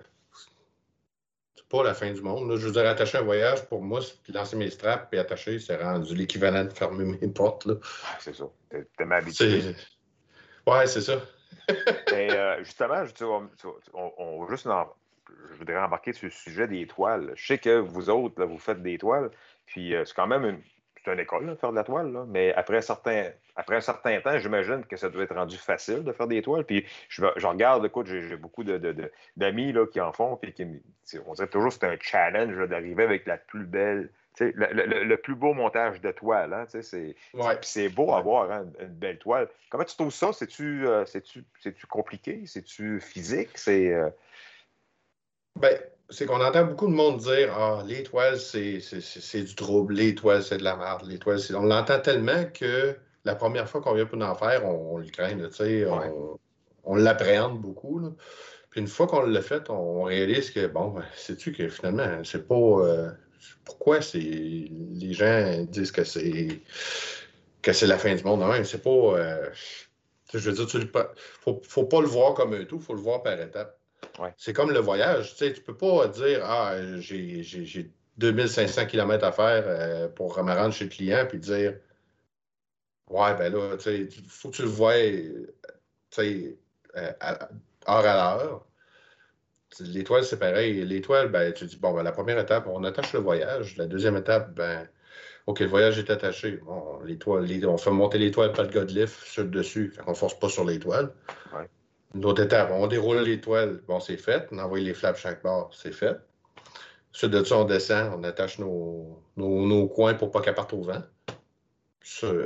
pas 1.71 1.85
la 1.85 1.95
fin 1.95 2.11
du 2.13 2.21
monde. 2.21 2.55
Je 2.57 2.67
veux 2.67 2.73
dire, 2.73 2.87
attacher 2.87 3.19
un 3.19 3.23
voyage, 3.23 3.65
pour 3.67 3.81
moi, 3.81 4.01
puis 4.23 4.33
lancer 4.33 4.57
mes 4.57 4.71
straps 4.71 5.09
et 5.13 5.19
attacher, 5.19 5.59
c'est 5.59 5.77
rendu 5.77 6.15
l'équivalent 6.15 6.65
de 6.65 6.73
fermer 6.73 7.05
mes 7.05 7.29
portes. 7.29 7.65
Là. 7.65 7.75
c'est 8.19 8.35
ça. 8.35 8.45
T'es 8.71 9.05
ma 9.05 9.17
habitué. 9.17 9.63
Ouais, 10.67 10.87
c'est 10.87 11.01
ça. 11.01 11.21
Mais 12.13 12.31
euh, 12.33 12.63
justement, 12.65 13.05
je, 13.07 13.25
on, 13.25 14.13
on, 14.19 14.49
juste 14.49 14.67
je 14.67 15.57
voudrais 15.57 15.79
embarquer 15.79 16.13
sur 16.13 16.27
le 16.27 16.33
sujet 16.33 16.67
des 16.67 16.87
toiles. 16.87 17.33
Je 17.37 17.47
sais 17.47 17.59
que 17.59 17.79
vous 17.79 18.11
autres, 18.11 18.45
vous 18.45 18.59
faites 18.59 18.83
des 18.83 18.99
toiles, 18.99 19.31
puis 19.67 19.95
euh, 19.95 20.05
c'est 20.05 20.15
quand 20.15 20.27
même 20.27 20.45
une, 20.45 20.63
c'est 21.05 21.13
une 21.13 21.21
école, 21.21 21.47
de 21.47 21.55
faire 21.55 21.71
de 21.71 21.77
la 21.77 21.85
toile, 21.85 22.13
mais 22.29 22.53
après 22.55 22.79
un 22.79 22.83
certain, 22.83 23.31
après 23.57 23.77
un 23.77 23.81
certain 23.81 24.21
temps, 24.21 24.39
j'imagine 24.39 24.85
que 24.85 24.97
ça 24.97 25.09
doit 25.09 25.23
être 25.23 25.35
rendu 25.35 25.57
facile 25.57 26.05
de 26.05 26.13
faire 26.13 26.27
des 26.27 26.43
toiles. 26.43 26.65
Puis 26.65 26.85
je, 27.09 27.25
regarde, 27.47 27.85
écoute, 27.87 28.07
j'ai 28.07 28.37
beaucoup 28.37 28.65
d'amis 28.65 29.73
de, 29.73 29.85
qui 29.85 30.01
en 30.01 30.13
font, 30.13 30.37
puis 30.37 30.53
qui, 30.53 30.67
on 31.27 31.33
dirait 31.35 31.49
toujours 31.49 31.71
que 31.71 31.79
c'est 31.81 31.87
un 31.87 31.97
challenge 32.01 32.69
d'arriver 32.69 33.05
avec 33.05 33.27
la 33.27 33.39
plus 33.39 33.65
belle, 33.65 34.11
le, 34.39 35.05
le, 35.05 35.17
plus 35.17 35.35
beau 35.35 35.55
montage 35.55 36.01
de 36.01 36.11
toile. 36.13 36.53
Hein, 36.53 36.65
c'est 36.69 37.15
c'est 37.63 37.89
beau 37.89 38.13
à 38.13 38.21
voir, 38.21 38.51
hein, 38.51 38.67
une, 38.81 38.87
belle 38.87 39.19
toile. 39.19 39.49
Comment 39.71 39.85
tu 39.85 39.97
trouves 39.97 40.13
ça? 40.13 40.33
C'est-tu 40.33 40.87
euh, 40.87 41.05
compliqué? 41.89 42.43
C'est-tu 42.47 43.01
physique? 43.01 43.51
C'est. 43.55 43.93
Euh, 43.93 44.09
ben, 45.57 45.79
c'est 46.11 46.27
qu'on 46.27 46.45
entend 46.45 46.65
beaucoup 46.65 46.87
de 46.87 46.93
monde 46.93 47.19
dire 47.19 47.53
Ah, 47.57 47.83
l'étoile, 47.87 48.39
c'est 48.39 48.81
du 49.35 49.55
trouble, 49.55 49.95
l'étoile, 49.95 50.43
c'est 50.43 50.59
de 50.59 50.65
la 50.65 50.77
merde, 50.77 51.07
l'étoile, 51.07 51.41
c'est. 51.41 51.55
On 51.55 51.63
l'entend 51.63 52.01
tellement 52.01 52.45
que 52.47 52.97
la 53.25 53.35
première 53.35 53.69
fois 53.69 53.81
qu'on 53.81 53.95
vient 53.95 54.07
pour 54.07 54.21
en 54.23 54.35
faire, 54.35 54.65
on, 54.67 54.99
le 54.99 55.09
craint, 55.09 55.37
tu 55.37 55.53
sais, 55.53 55.87
on, 55.87 56.39
on 56.85 56.95
l'appréhende 56.97 57.61
beaucoup. 57.61 58.01
Puis 58.71 58.81
une 58.81 58.89
fois 58.89 59.07
qu'on 59.07 59.23
l'a 59.23 59.43
fait, 59.43 59.69
on 59.71 60.05
réalise 60.05 60.51
que, 60.51 60.67
bon, 60.67 60.89
ben, 60.91 61.05
sais-tu 61.15 61.53
que 61.53 61.69
finalement, 61.69 62.23
c'est 62.25 62.47
pas. 62.47 62.55
Euh, 62.55 63.11
pourquoi 63.65 64.03
c'est 64.03 64.19
les 64.19 65.13
gens 65.13 65.65
disent 65.65 65.93
que 65.93 66.05
c'est 66.05 66.61
que 67.63 67.73
c'est 67.73 67.87
la 67.87 67.99
fin 67.99 68.15
du 68.15 68.25
monde? 68.25 68.41
Non, 68.41 68.53
c'est 68.65 68.83
pas. 68.83 68.91
Euh, 68.91 69.51
je 70.33 70.39
veux 70.39 70.65
dire, 70.65 70.67
il 70.75 70.91
faut, 71.41 71.61
faut 71.65 71.85
pas 71.85 72.01
le 72.01 72.07
voir 72.07 72.35
comme 72.35 72.53
un 72.55 72.65
tout, 72.65 72.77
il 72.77 72.83
faut 72.83 72.95
le 72.95 73.01
voir 73.01 73.23
par 73.23 73.41
étapes. 73.41 73.80
C'est 74.37 74.53
comme 74.53 74.71
le 74.71 74.81
voyage. 74.81 75.35
Tu 75.37 75.45
ne 75.45 75.51
peux 75.51 75.77
pas 75.77 76.09
dire 76.09 76.41
Ah, 76.45 76.77
j'ai 76.99 77.91
2500 78.19 78.87
km 78.87 79.25
à 79.25 79.33
faire 79.33 79.65
euh, 79.67 80.09
pour 80.09 80.43
me 80.43 80.53
rendre 80.53 80.75
chez 80.75 80.85
le 80.85 80.91
client 80.91 81.27
puis 81.29 81.39
dire 81.39 81.75
Ouais, 83.09 83.35
ben 83.35 83.53
là, 83.53 83.77
il 83.87 84.09
faut 84.29 84.51
que 84.51 84.57
tu 84.57 84.63
le 84.63 84.69
vois 84.69 84.95
euh, 84.95 85.47
heure 86.97 88.07
à 88.07 88.37
l'heure. 88.37 88.67
L'étoile, 89.81 90.25
c'est 90.25 90.39
pareil. 90.39 90.85
L'étoile, 90.85 91.29
ben, 91.29 91.53
tu 91.53 91.65
dis 91.67 91.77
Bon, 91.77 91.93
ben, 91.93 92.03
la 92.03 92.13
première 92.13 92.39
étape, 92.39 92.67
on 92.69 92.85
attache 92.85 93.13
le 93.13 93.21
voyage. 93.21 93.77
La 93.77 93.87
deuxième 93.87 94.17
étape, 94.17 94.55
ben, 94.55 94.89
OK, 95.47 95.61
le 95.61 95.67
voyage 95.67 95.99
est 95.99 96.11
attaché. 96.11 96.59
Bon, 96.59 97.01
l'étoile, 97.03 97.47
on 97.67 97.79
fait 97.79 97.91
monter 97.91 98.19
l'étoile 98.19 98.53
par 98.53 98.65
le 98.65 98.71
gars 98.71 98.85
de 98.85 98.93
lift 98.93 99.19
sur 99.25 99.43
le 99.45 99.51
dessus. 99.51 99.91
Fait 99.91 100.03
qu'on 100.03 100.13
ne 100.13 100.17
force 100.17 100.39
pas 100.39 100.49
sur 100.49 100.65
l'étoile. 100.65 101.13
Une 101.53 101.67
autre 102.15 102.43
étape, 102.43 102.71
on 102.73 102.87
déroule 102.87 103.19
l'étoile. 103.19 103.81
Bon, 103.87 104.01
c'est 104.01 104.17
fait. 104.17 104.49
On 104.51 104.59
envoie 104.59 104.81
les 104.81 104.95
flaps 104.95 105.21
chaque 105.21 105.43
bord. 105.43 105.71
C'est 105.73 105.93
fait. 105.93 106.17
Ensuite 107.15 107.31
de 107.31 107.43
ça, 107.45 107.59
on 107.59 107.65
descend, 107.65 108.15
on 108.19 108.25
attache 108.25 108.59
nos, 108.59 109.23
nos, 109.37 109.89
coins 109.89 110.15
pour 110.15 110.31
pas 110.31 110.41
qu'elle 110.41 110.55
parte 110.55 110.73
au 110.73 110.83
vent. 110.83 111.03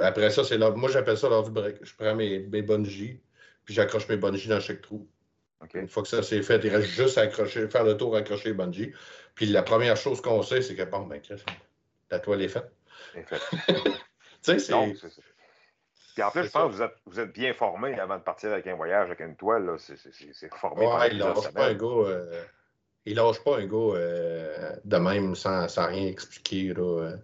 après 0.02 0.30
ça, 0.30 0.44
c'est. 0.44 0.58
Moi, 0.58 0.90
j'appelle 0.90 1.18
ça 1.18 1.28
l'heure 1.28 1.42
du 1.42 1.50
break. 1.50 1.76
Je 1.82 1.94
prends 1.96 2.14
mes, 2.14 2.40
mes 2.40 2.62
bungees, 2.62 3.20
puis 3.64 3.74
j'accroche 3.74 4.08
mes 4.08 4.16
bungees 4.16 4.48
dans 4.48 4.60
chaque 4.60 4.80
trou. 4.80 5.06
Une 5.72 5.88
fois 5.88 6.02
que 6.02 6.08
ça 6.08 6.22
c'est 6.22 6.42
fait, 6.42 6.62
il 6.62 6.68
reste 6.68 6.88
juste 6.88 7.16
à 7.16 7.22
accrocher, 7.22 7.68
faire 7.68 7.84
le 7.84 7.96
tour, 7.96 8.14
accrocher 8.14 8.50
les 8.50 8.54
bungees. 8.54 8.92
Puis 9.34 9.46
la 9.46 9.62
première 9.62 9.96
chose 9.96 10.20
qu'on 10.20 10.42
sait, 10.42 10.60
c'est 10.60 10.74
que 10.74 10.82
bon, 10.82 11.06
ben, 11.06 11.20
la 12.10 12.18
toile 12.18 12.42
est 12.42 12.48
faite. 12.48 12.70
tu 13.14 13.22
sais, 14.42 14.58
c'est. 14.58 14.74
Puis 16.14 16.22
en 16.22 16.30
plus, 16.30 16.44
je 16.44 16.50
pense 16.50 16.70
que 16.70 16.76
vous 16.76 16.82
êtes, 16.82 16.94
vous 17.06 17.20
êtes 17.20 17.32
bien 17.32 17.52
formé 17.52 17.98
avant 17.98 18.16
de 18.16 18.22
partir 18.22 18.52
avec 18.52 18.66
un 18.68 18.76
voyage, 18.76 19.06
avec 19.06 19.20
une 19.20 19.34
toile. 19.34 19.68
C'est 19.78 20.54
formé. 20.54 20.86
Ouais, 20.86 21.08
il 21.10 21.18
lâche 21.18 21.52
pas 21.52 21.66
un 21.66 21.74
gars. 21.74 21.86
Euh, 21.86 22.42
il 23.04 23.16
lâche 23.16 23.42
pas 23.42 23.58
un 23.58 23.66
gars 23.66 23.96
euh, 23.96 24.76
de 24.84 24.96
même 24.96 25.34
sans, 25.34 25.66
sans 25.66 25.88
rien 25.88 26.06
expliquer. 26.06 26.72
Là. 26.72 27.14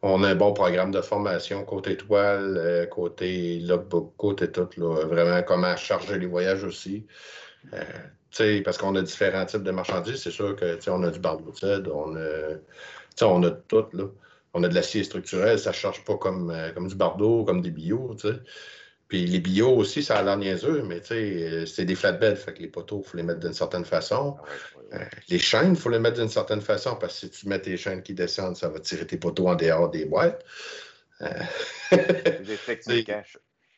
On 0.00 0.24
a 0.24 0.30
un 0.30 0.34
bon 0.34 0.54
programme 0.54 0.90
de 0.90 1.02
formation 1.02 1.62
côté 1.64 1.96
toile, 1.96 2.56
euh, 2.56 2.86
côté 2.86 3.60
logbook, 3.60 4.14
côté 4.16 4.50
tout. 4.50 4.68
Là, 4.78 5.04
vraiment 5.04 5.42
comment 5.42 5.76
charger 5.76 6.18
les 6.18 6.26
voyages 6.26 6.64
aussi. 6.64 7.06
parce 8.64 8.78
qu'on 8.78 8.96
a 8.96 9.02
différents 9.02 9.44
types 9.44 9.62
de 9.62 9.70
marchandises. 9.72 10.22
C'est 10.22 10.30
sûr 10.30 10.56
que 10.56 10.78
on 10.88 11.02
a 11.02 11.10
du 11.10 11.20
barbeau 11.20 11.52
on 11.62 12.16
a, 12.16 13.26
on 13.26 13.42
a 13.42 13.50
tout. 13.50 13.86
Là 13.92 14.04
on 14.54 14.62
a 14.62 14.68
de 14.68 14.74
l'acier 14.74 15.04
structurel, 15.04 15.58
ça 15.58 15.70
ne 15.70 15.74
charge 15.74 16.04
pas 16.04 16.16
comme, 16.16 16.50
euh, 16.50 16.72
comme 16.72 16.88
du 16.88 16.94
bardeau, 16.94 17.44
comme 17.44 17.62
des 17.62 17.70
bio, 17.70 18.14
tu 18.18 18.28
sais. 18.28 18.34
Puis 19.08 19.26
les 19.26 19.40
bio 19.40 19.68
aussi, 19.68 20.02
ça 20.02 20.16
a 20.16 20.22
l'air 20.22 20.38
niaiseux, 20.38 20.82
mais 20.84 21.00
tu 21.00 21.08
sais, 21.08 21.14
euh, 21.14 21.66
c'est 21.66 21.84
des 21.84 21.94
flatbeds, 21.94 22.36
fait 22.36 22.54
que 22.54 22.60
les 22.60 22.68
poteaux, 22.68 23.02
il 23.04 23.08
faut 23.08 23.16
les 23.16 23.22
mettre 23.22 23.40
d'une 23.40 23.52
certaine 23.52 23.84
façon. 23.84 24.36
Ah 24.40 24.96
euh, 24.96 25.04
les 25.28 25.38
chaînes, 25.38 25.72
il 25.72 25.76
faut 25.76 25.90
les 25.90 25.98
mettre 25.98 26.18
d'une 26.18 26.28
certaine 26.28 26.60
façon, 26.60 26.96
parce 26.96 27.20
que 27.20 27.26
si 27.26 27.30
tu 27.30 27.48
mets 27.48 27.60
tes 27.60 27.76
chaînes 27.76 28.02
qui 28.02 28.14
descendent, 28.14 28.56
ça 28.56 28.68
va 28.68 28.80
tirer 28.80 29.06
tes 29.06 29.18
poteaux 29.18 29.48
en 29.48 29.54
dehors 29.54 29.90
des 29.90 30.06
boîtes. 30.06 30.44
des 31.20 32.56
techniques, 32.66 33.08
hein. 33.10 33.22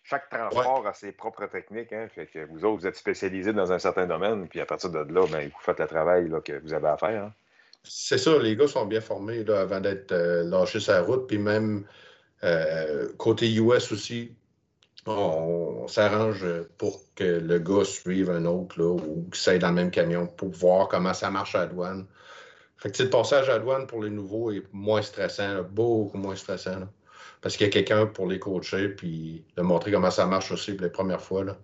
Chaque 0.04 0.28
transport 0.28 0.86
a 0.86 0.92
ses 0.92 1.12
propres 1.12 1.46
techniques. 1.46 1.92
Hein. 1.94 2.08
Fait 2.14 2.26
que 2.26 2.44
vous 2.44 2.66
autres, 2.66 2.82
vous 2.82 2.86
êtes 2.86 2.96
spécialisés 2.96 3.54
dans 3.54 3.72
un 3.72 3.78
certain 3.78 4.06
domaine, 4.06 4.46
puis 4.48 4.60
à 4.60 4.66
partir 4.66 4.90
de 4.90 4.98
là, 4.98 5.26
ben, 5.26 5.48
vous 5.48 5.60
faites 5.60 5.80
le 5.80 5.86
travail 5.86 6.28
là, 6.28 6.42
que 6.42 6.52
vous 6.60 6.74
avez 6.74 6.88
à 6.88 6.96
faire. 6.98 7.24
Hein. 7.24 7.32
C'est 7.84 8.18
ça, 8.18 8.38
les 8.38 8.56
gars 8.56 8.66
sont 8.66 8.86
bien 8.86 9.00
formés 9.00 9.44
là, 9.44 9.60
avant 9.60 9.80
d'être 9.80 10.12
euh, 10.12 10.42
lâchés 10.44 10.80
sur 10.80 10.92
la 10.92 11.02
route. 11.02 11.26
Puis 11.26 11.38
même 11.38 11.86
euh, 12.42 13.12
côté 13.18 13.52
US 13.54 13.92
aussi, 13.92 14.34
on, 15.06 15.86
s'arrange 15.86 16.46
pour 16.78 17.00
que 17.14 17.24
le 17.24 17.58
gars 17.58 17.84
suive 17.84 18.30
un 18.30 18.46
autre 18.46 18.80
là, 18.80 18.88
ou 18.94 19.24
qu'il 19.30 19.34
soit 19.34 19.58
dans 19.58 19.68
le 19.68 19.74
même 19.74 19.90
camion 19.90 20.26
pour 20.26 20.50
voir 20.50 20.88
comment 20.88 21.14
ça 21.14 21.30
marche 21.30 21.54
à 21.54 21.60
la 21.60 21.66
douane. 21.66 22.06
Fait 22.78 22.90
que 22.90 23.02
le 23.02 23.10
passage 23.10 23.48
à 23.48 23.54
la 23.54 23.58
douane 23.58 23.86
pour 23.86 24.02
les 24.02 24.10
nouveaux 24.10 24.50
est 24.50 24.64
moins 24.72 25.02
stressant, 25.02 25.62
beaucoup 25.62 26.18
moins 26.18 26.36
stressant. 26.36 26.88
parce 27.42 27.56
qu'il 27.56 27.66
y 27.66 27.70
a 27.70 27.72
quelqu'un 27.72 28.06
pour 28.06 28.26
les 28.26 28.38
coacher 28.38 28.88
puis 28.88 29.44
de 29.56 29.62
montrer 29.62 29.92
comment 29.92 30.10
ça 30.10 30.26
marche 30.26 30.50
aussi 30.50 30.72
pour 30.72 30.84
les 30.84 30.92
premières 30.92 31.20
fois. 31.20 31.44
Là. 31.44 31.56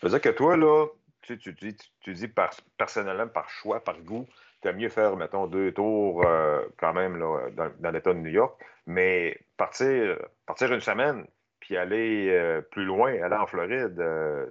Ça 0.00 0.08
veut 0.08 0.18
que 0.18 0.28
toi, 0.30 0.56
là, 0.56 0.86
tu, 1.22 1.38
tu, 1.38 1.52
dis, 1.52 1.76
tu 2.00 2.14
dis 2.14 2.28
personnellement, 2.76 3.28
par 3.28 3.48
choix, 3.50 3.82
par 3.82 4.00
goût, 4.00 4.26
tu 4.62 4.72
mieux 4.72 4.88
faire, 4.88 5.16
mettons, 5.16 5.46
deux 5.46 5.72
tours 5.72 6.24
euh, 6.26 6.62
quand 6.78 6.92
même 6.92 7.18
là, 7.18 7.48
dans, 7.78 7.90
l'État 7.90 8.12
de 8.12 8.18
New 8.18 8.30
York, 8.30 8.60
mais 8.86 9.38
partir, 9.56 10.18
partir 10.46 10.72
une 10.72 10.80
semaine, 10.80 11.26
puis 11.60 11.76
aller 11.76 12.28
euh, 12.30 12.60
plus 12.60 12.84
loin, 12.84 13.10
aller 13.22 13.36
en 13.36 13.46
Floride, 13.46 13.98
euh, 13.98 14.46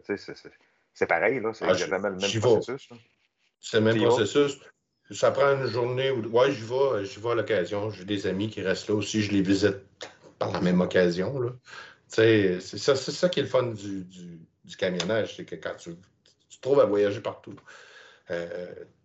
c'est 0.93 1.07
pareil, 1.07 1.39
là, 1.39 1.53
c'est 1.53 1.65
ah, 1.65 1.71
exactement 1.71 2.09
le 2.09 2.15
même 2.15 2.41
processus. 2.41 2.89
C'est 3.59 3.79
le 3.79 3.83
même 3.83 3.97
processus. 3.97 4.59
Ça 5.11 5.31
prend 5.31 5.55
une 5.55 5.67
journée 5.67 6.11
ou 6.11 6.21
Ouais, 6.29 6.51
j'y 6.51 6.61
vais, 6.61 7.05
j'y 7.05 7.19
vais 7.19 7.31
à 7.31 7.35
l'occasion. 7.35 7.89
J'ai 7.89 8.05
des 8.05 8.27
amis 8.27 8.49
qui 8.49 8.61
restent 8.61 8.89
là 8.89 8.95
aussi, 8.95 9.23
je 9.23 9.31
les 9.31 9.41
visite 9.41 9.77
par 10.37 10.51
la 10.51 10.61
même 10.61 10.81
occasion. 10.81 11.39
Là. 11.39 11.49
C'est 12.07 12.59
ça, 12.59 12.95
ça 12.95 13.29
qui 13.29 13.39
est 13.39 13.43
le 13.43 13.49
fun 13.49 13.63
du, 13.63 14.03
du, 14.03 14.75
camionnage, 14.77 15.35
c'est 15.35 15.45
que 15.45 15.55
quand 15.55 15.75
tu 15.75 15.91
te 16.59 16.67
trouves 16.67 16.81
à 16.81 16.85
voyager 16.85 17.21
partout 17.21 17.55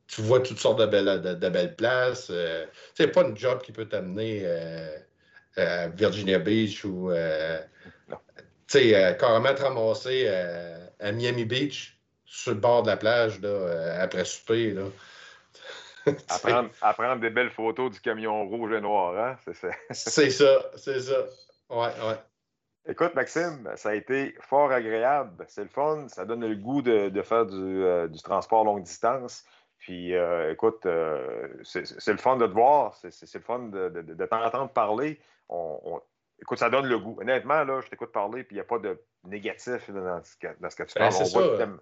tu 0.06 0.22
vois 0.22 0.40
toutes 0.40 0.58
sortes 0.58 0.80
de 0.80 0.86
belles, 0.86 1.22
de, 1.22 1.48
belles 1.48 1.74
places. 1.74 2.28
Euh, 2.30 2.66
c'est 2.94 3.08
pas 3.08 3.22
une 3.22 3.36
job 3.36 3.60
qui 3.62 3.72
peut 3.72 3.86
t'amener 3.86 4.42
euh, 4.44 4.98
à 5.56 5.88
Virginia 5.88 6.38
Beach 6.38 6.84
ou 6.84 7.10
euh, 7.10 7.58
carrément 8.68 9.54
te 9.54 9.62
ramasser 9.62 10.28
à 11.00 11.12
Miami 11.12 11.44
Beach 11.44 11.98
sur 12.24 12.52
le 12.52 12.58
bord 12.58 12.82
de 12.82 12.88
la 12.88 12.96
plage 12.96 13.40
là, 13.40 14.00
après 14.00 14.24
souper. 14.24 14.72
Là. 14.72 14.82
à, 16.82 16.92
prendre, 16.92 17.20
des 17.20 17.30
belles 17.30 17.50
photos 17.50 17.90
du 17.90 18.00
camion 18.00 18.46
rouge 18.46 18.72
et 18.72 18.80
noir, 18.80 19.16
hein? 19.16 19.36
C'est 19.90 20.30
ça, 20.30 20.70
c'est 20.76 21.00
ça. 21.00 21.26
Ouais, 21.70 21.86
ouais. 21.86 22.18
Écoute, 22.86 23.14
Maxime, 23.14 23.70
ça 23.76 23.90
a 23.90 23.94
été 23.94 24.34
fort 24.40 24.70
agréable. 24.70 25.44
C'est 25.48 25.62
le 25.62 25.68
fun. 25.68 26.06
Ça 26.08 26.26
donne 26.26 26.46
le 26.46 26.54
goût 26.54 26.82
de, 26.82 27.10
faire 27.22 27.46
euh, 27.50 28.08
du, 28.08 28.20
transport 28.20 28.64
longue 28.64 28.82
distance. 28.82 29.44
Puis, 29.78 30.14
euh, 30.14 30.52
écoute, 30.52 30.84
euh, 30.84 31.48
c'est 31.62 32.06
le 32.08 32.18
fun 32.18 32.36
de 32.36 32.46
te 32.46 32.52
voir. 32.52 32.94
C'est 32.94 33.34
le 33.34 33.40
fun 33.40 33.60
de, 33.70 34.26
t'entendre 34.26 34.70
parler. 34.70 35.18
écoute, 36.42 36.58
ça 36.58 36.68
donne 36.68 36.86
le 36.86 36.98
goût. 36.98 37.16
Honnêtement, 37.20 37.64
là, 37.64 37.80
je 37.80 37.88
t'écoute 37.88 38.12
parler, 38.12 38.44
puis 38.44 38.56
il 38.56 38.58
n'y 38.58 38.60
a 38.60 38.64
pas 38.64 38.78
de 38.78 39.00
négatif 39.24 39.90
dans 39.90 40.22
ce 40.22 40.36
que, 40.36 40.48
dans 40.60 40.68
ce 40.68 40.76
que 40.76 40.82
tu 40.82 40.98
ben, 40.98 41.08
parles. 41.08 41.78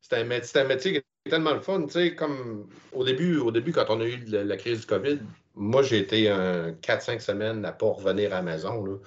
C'est 0.00 0.14
un, 0.14 0.20
un, 0.20 0.64
métier 0.64 0.92
qui 0.92 0.98
est 0.98 1.30
tellement 1.30 1.54
le 1.54 1.60
fun. 1.60 1.82
Tu 1.86 1.90
sais, 1.90 2.14
comme 2.14 2.68
au 2.92 3.04
début, 3.04 3.38
au 3.38 3.50
début, 3.50 3.72
quand 3.72 3.86
on 3.88 4.00
a 4.00 4.04
eu 4.04 4.18
la, 4.26 4.56
crise 4.56 4.80
du 4.80 4.86
COVID, 4.86 5.18
moi, 5.56 5.82
j'ai 5.82 5.98
été 5.98 6.30
un 6.30 6.70
4-5 6.70 7.18
semaines 7.18 7.64
à 7.64 7.72
ne 7.72 7.76
pas 7.76 7.86
revenir 7.86 8.32
à 8.32 8.36
la 8.36 8.42
maison. 8.42 9.00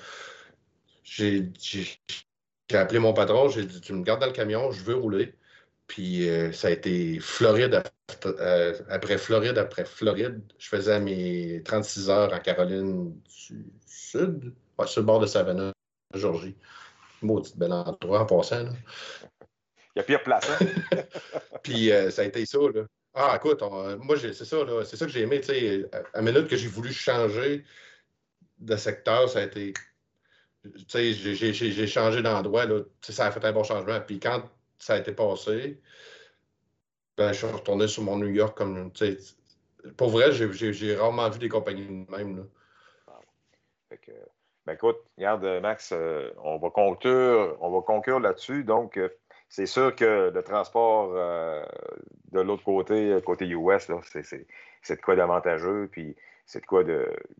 J'ai 1.03 1.51
appelé 2.74 3.00
mon 3.00 3.13
patron, 3.13 3.50
j'ai 3.50 3.65
dit 3.65 3.81
Tu 3.81 3.93
me 3.93 4.03
gardes 4.03 4.22
dans 4.22 4.27
le 4.27 4.31
camion, 4.31 4.72
je 4.72 4.84
veux 4.84 4.96
rouler. 4.96 5.36
Puis 5.88 6.29
euh, 6.29 6.53
ça 6.53 6.70
a 6.70 6.72
été 6.72 7.20
Floride 7.20 7.84
euh, 8.25 8.79
après 8.89 9.17
Floride 9.17 9.58
après 9.58 9.84
Floride. 9.84 10.41
Je 10.58 10.70
faisais 10.70 11.00
mes 11.01 11.62
36 11.63 12.10
heures 12.10 12.34
en 12.34 12.39
Caroline 12.39 13.12
du 13.13 13.65
Sud, 13.86 14.53
sur 14.86 15.01
le 15.01 15.05
bord 15.05 15.20
de 15.20 15.25
Savannah, 15.25 15.74
Georgie. 16.13 16.55
Maudit 17.22 17.53
bel 17.58 17.74
endroit 17.74 18.22
en 18.22 18.25
passant. 18.25 18.63
Là. 18.63 18.72
Il 19.96 20.00
y 20.00 20.00
a 20.00 20.03
pire 20.03 20.24
place. 20.24 20.50
Hein? 20.50 20.65
Puis 21.63 21.91
euh, 21.91 22.10
ça 22.10 22.22
a 22.22 22.25
été 22.25 22.46
ça. 22.46 22.60
Là. 22.74 22.84
Ah, 23.13 23.34
écoute, 23.36 23.62
moi, 24.00 24.17
c'est 24.17 24.34
ça, 24.34 24.58
c'est 24.86 24.96
ça 24.96 25.05
que 25.05 25.12
j'ai 25.12 25.24
aimé. 25.24 25.41
À, 25.91 26.20
à 26.20 26.22
minute 26.22 26.48
que 26.48 26.55
j'ai 26.55 26.70
voulu 26.70 26.93
changer 26.93 27.65
de 28.60 28.75
secteur, 28.77 29.29
ça 29.29 29.39
a 29.39 29.43
été. 29.43 29.74
J'ai 30.63 31.87
changé 31.87 32.21
d'endroit. 32.21 32.65
Ça 33.01 33.27
a 33.27 33.31
fait 33.31 33.43
un 33.45 33.51
bon 33.51 33.63
changement. 33.63 33.99
Puis 34.01 34.19
quand 34.19 34.43
ça 34.77 34.93
a 34.93 34.97
été 34.97 35.11
passé, 35.11 35.79
ben, 37.17 37.31
je 37.33 37.37
suis 37.37 37.47
retourné 37.47 37.87
sur 37.87 38.03
mon 38.03 38.17
New 38.17 38.29
York 38.29 38.57
comme. 38.57 38.91
Pour 39.97 40.09
vrai, 40.09 40.31
j'ai 40.31 40.95
rarement 40.95 41.29
vu 41.29 41.39
des 41.39 41.49
compagnies 41.49 42.05
de 42.05 42.11
même. 42.11 42.37
Là. 42.37 42.43
ben 44.65 44.73
écoute, 44.73 44.97
regarde, 45.17 45.43
Max, 45.61 45.91
euh, 45.91 46.31
on 46.43 46.57
va 46.57 46.69
conclure, 46.69 47.57
on 47.61 47.71
va 47.71 47.81
conclure 47.81 48.19
là-dessus. 48.19 48.63
Donc, 48.63 48.97
euh, 48.97 49.09
c'est 49.49 49.65
sûr 49.65 49.95
que 49.95 50.31
le 50.33 50.43
transport 50.43 51.11
euh, 51.15 51.63
de 52.31 52.41
l'autre 52.41 52.63
côté, 52.63 53.17
côté 53.25 53.47
US, 53.47 53.91
c'est 54.83 54.95
de 54.95 55.01
quoi 55.01 55.15
d'avantageux, 55.15 55.89
puis 55.91 56.15
c'est 56.45 56.62
de 56.62 56.65
quoi 56.65 56.83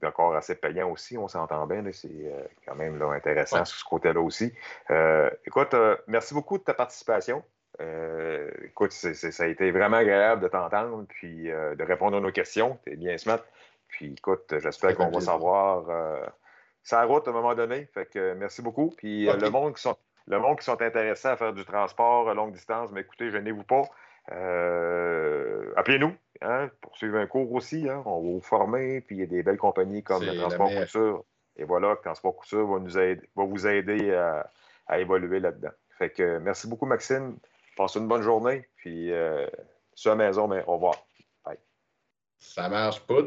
d'encore 0.02 0.36
assez 0.36 0.56
payant 0.56 0.90
aussi, 0.90 1.18
on 1.18 1.28
s'entend 1.28 1.66
bien. 1.68 1.84
C'est 1.92 2.08
euh, 2.08 2.44
quand 2.66 2.76
même 2.76 2.98
là, 2.98 3.12
intéressant 3.12 3.66
sur 3.66 3.78
ce 3.78 3.86
côté-là 3.86 4.22
aussi. 4.22 4.54
Euh, 4.90 5.30
écoute, 5.46 5.76
merci 6.08 6.34
beaucoup 6.34 6.58
de 6.58 6.64
ta 6.64 6.74
participation. 6.74 7.44
écoute, 8.64 8.92
ça 8.92 9.44
a 9.44 9.48
été 9.48 9.72
vraiment 9.72 9.98
agréable 9.98 10.44
de 10.44 10.48
t'entendre, 10.48 11.06
puis 11.10 11.48
de 11.48 11.84
répondre 11.84 12.18
à 12.18 12.20
nos 12.20 12.32
questions. 12.32 12.78
Tu 12.86 12.94
es 12.94 12.96
bien 12.96 13.18
smart. 13.18 13.42
Puis 13.88 14.14
écoute, 14.18 14.54
j'espère 14.60 14.96
qu'on 14.96 15.10
va 15.10 15.22
savoir 15.22 15.86
sa 16.84 17.04
route 17.04 17.28
à 17.28 17.32
un 17.32 17.34
moment 17.34 17.56
donné. 17.56 17.88
Fait 17.94 18.06
que 18.06 18.34
merci 18.34 18.62
beaucoup. 18.62 18.94
Puis 18.98 19.26
le 19.26 19.50
monde 19.50 19.76
qui 19.76 19.82
sont 19.82 19.98
le 20.28 20.40
monde 20.40 20.60
qui 20.60 20.66
sont 20.66 20.82
intéressés 20.82 21.28
à 21.28 21.36
faire 21.36 21.54
du 21.54 21.66
transport 21.66 22.30
à 22.30 22.34
longue 22.34 22.54
distance, 22.54 22.92
mais 22.92 23.02
écoutez, 23.02 23.32
gênez-vous 23.32 23.64
pas. 23.64 23.84
Euh, 24.32 25.74
appelez-nous 25.76 26.16
hein, 26.92 26.94
pour 26.94 26.98
suivre 26.98 27.18
un 27.18 27.28
cours 27.28 27.52
aussi. 27.54 27.90
Hein. 27.90 28.04
on 28.06 28.22
va 28.22 28.32
vous 28.32 28.42
former, 28.42 29.02
puis 29.02 29.18
il 29.18 29.20
y 29.20 29.24
a 29.24 29.28
des 29.28 29.44
belles 29.44 29.58
compagnies 29.58 30.04
comme 30.04 30.24
le 30.24 30.36
Transport 30.36 30.70
Couture. 30.70 31.26
Et 31.58 31.64
voilà, 31.64 31.92
le 31.92 31.98
Transport 31.98 32.36
Couture 32.36 32.68
va, 32.68 32.80
nous 32.80 32.98
aider, 32.98 33.22
va 33.36 33.46
vous 33.46 33.68
aider 33.68 34.14
à, 34.14 35.00
évoluer 35.00 35.40
là-dedans. 35.40 35.72
Fait 35.98 36.10
que 36.10 36.40
merci 36.40 36.68
beaucoup, 36.68 36.86
Maxime. 36.86 37.38
Passez 37.78 38.00
une 38.00 38.08
bonne 38.08 38.24
journée. 38.24 38.68
Puis 38.76 39.12
euh, 39.12 39.48
sur 39.94 40.12
la 40.12 40.18
maison, 40.18 40.48
mais 40.48 40.64
au 40.68 40.74
revoir. 40.74 40.96
Ça 42.40 42.68
marche, 42.70 43.00
pas. 43.02 43.22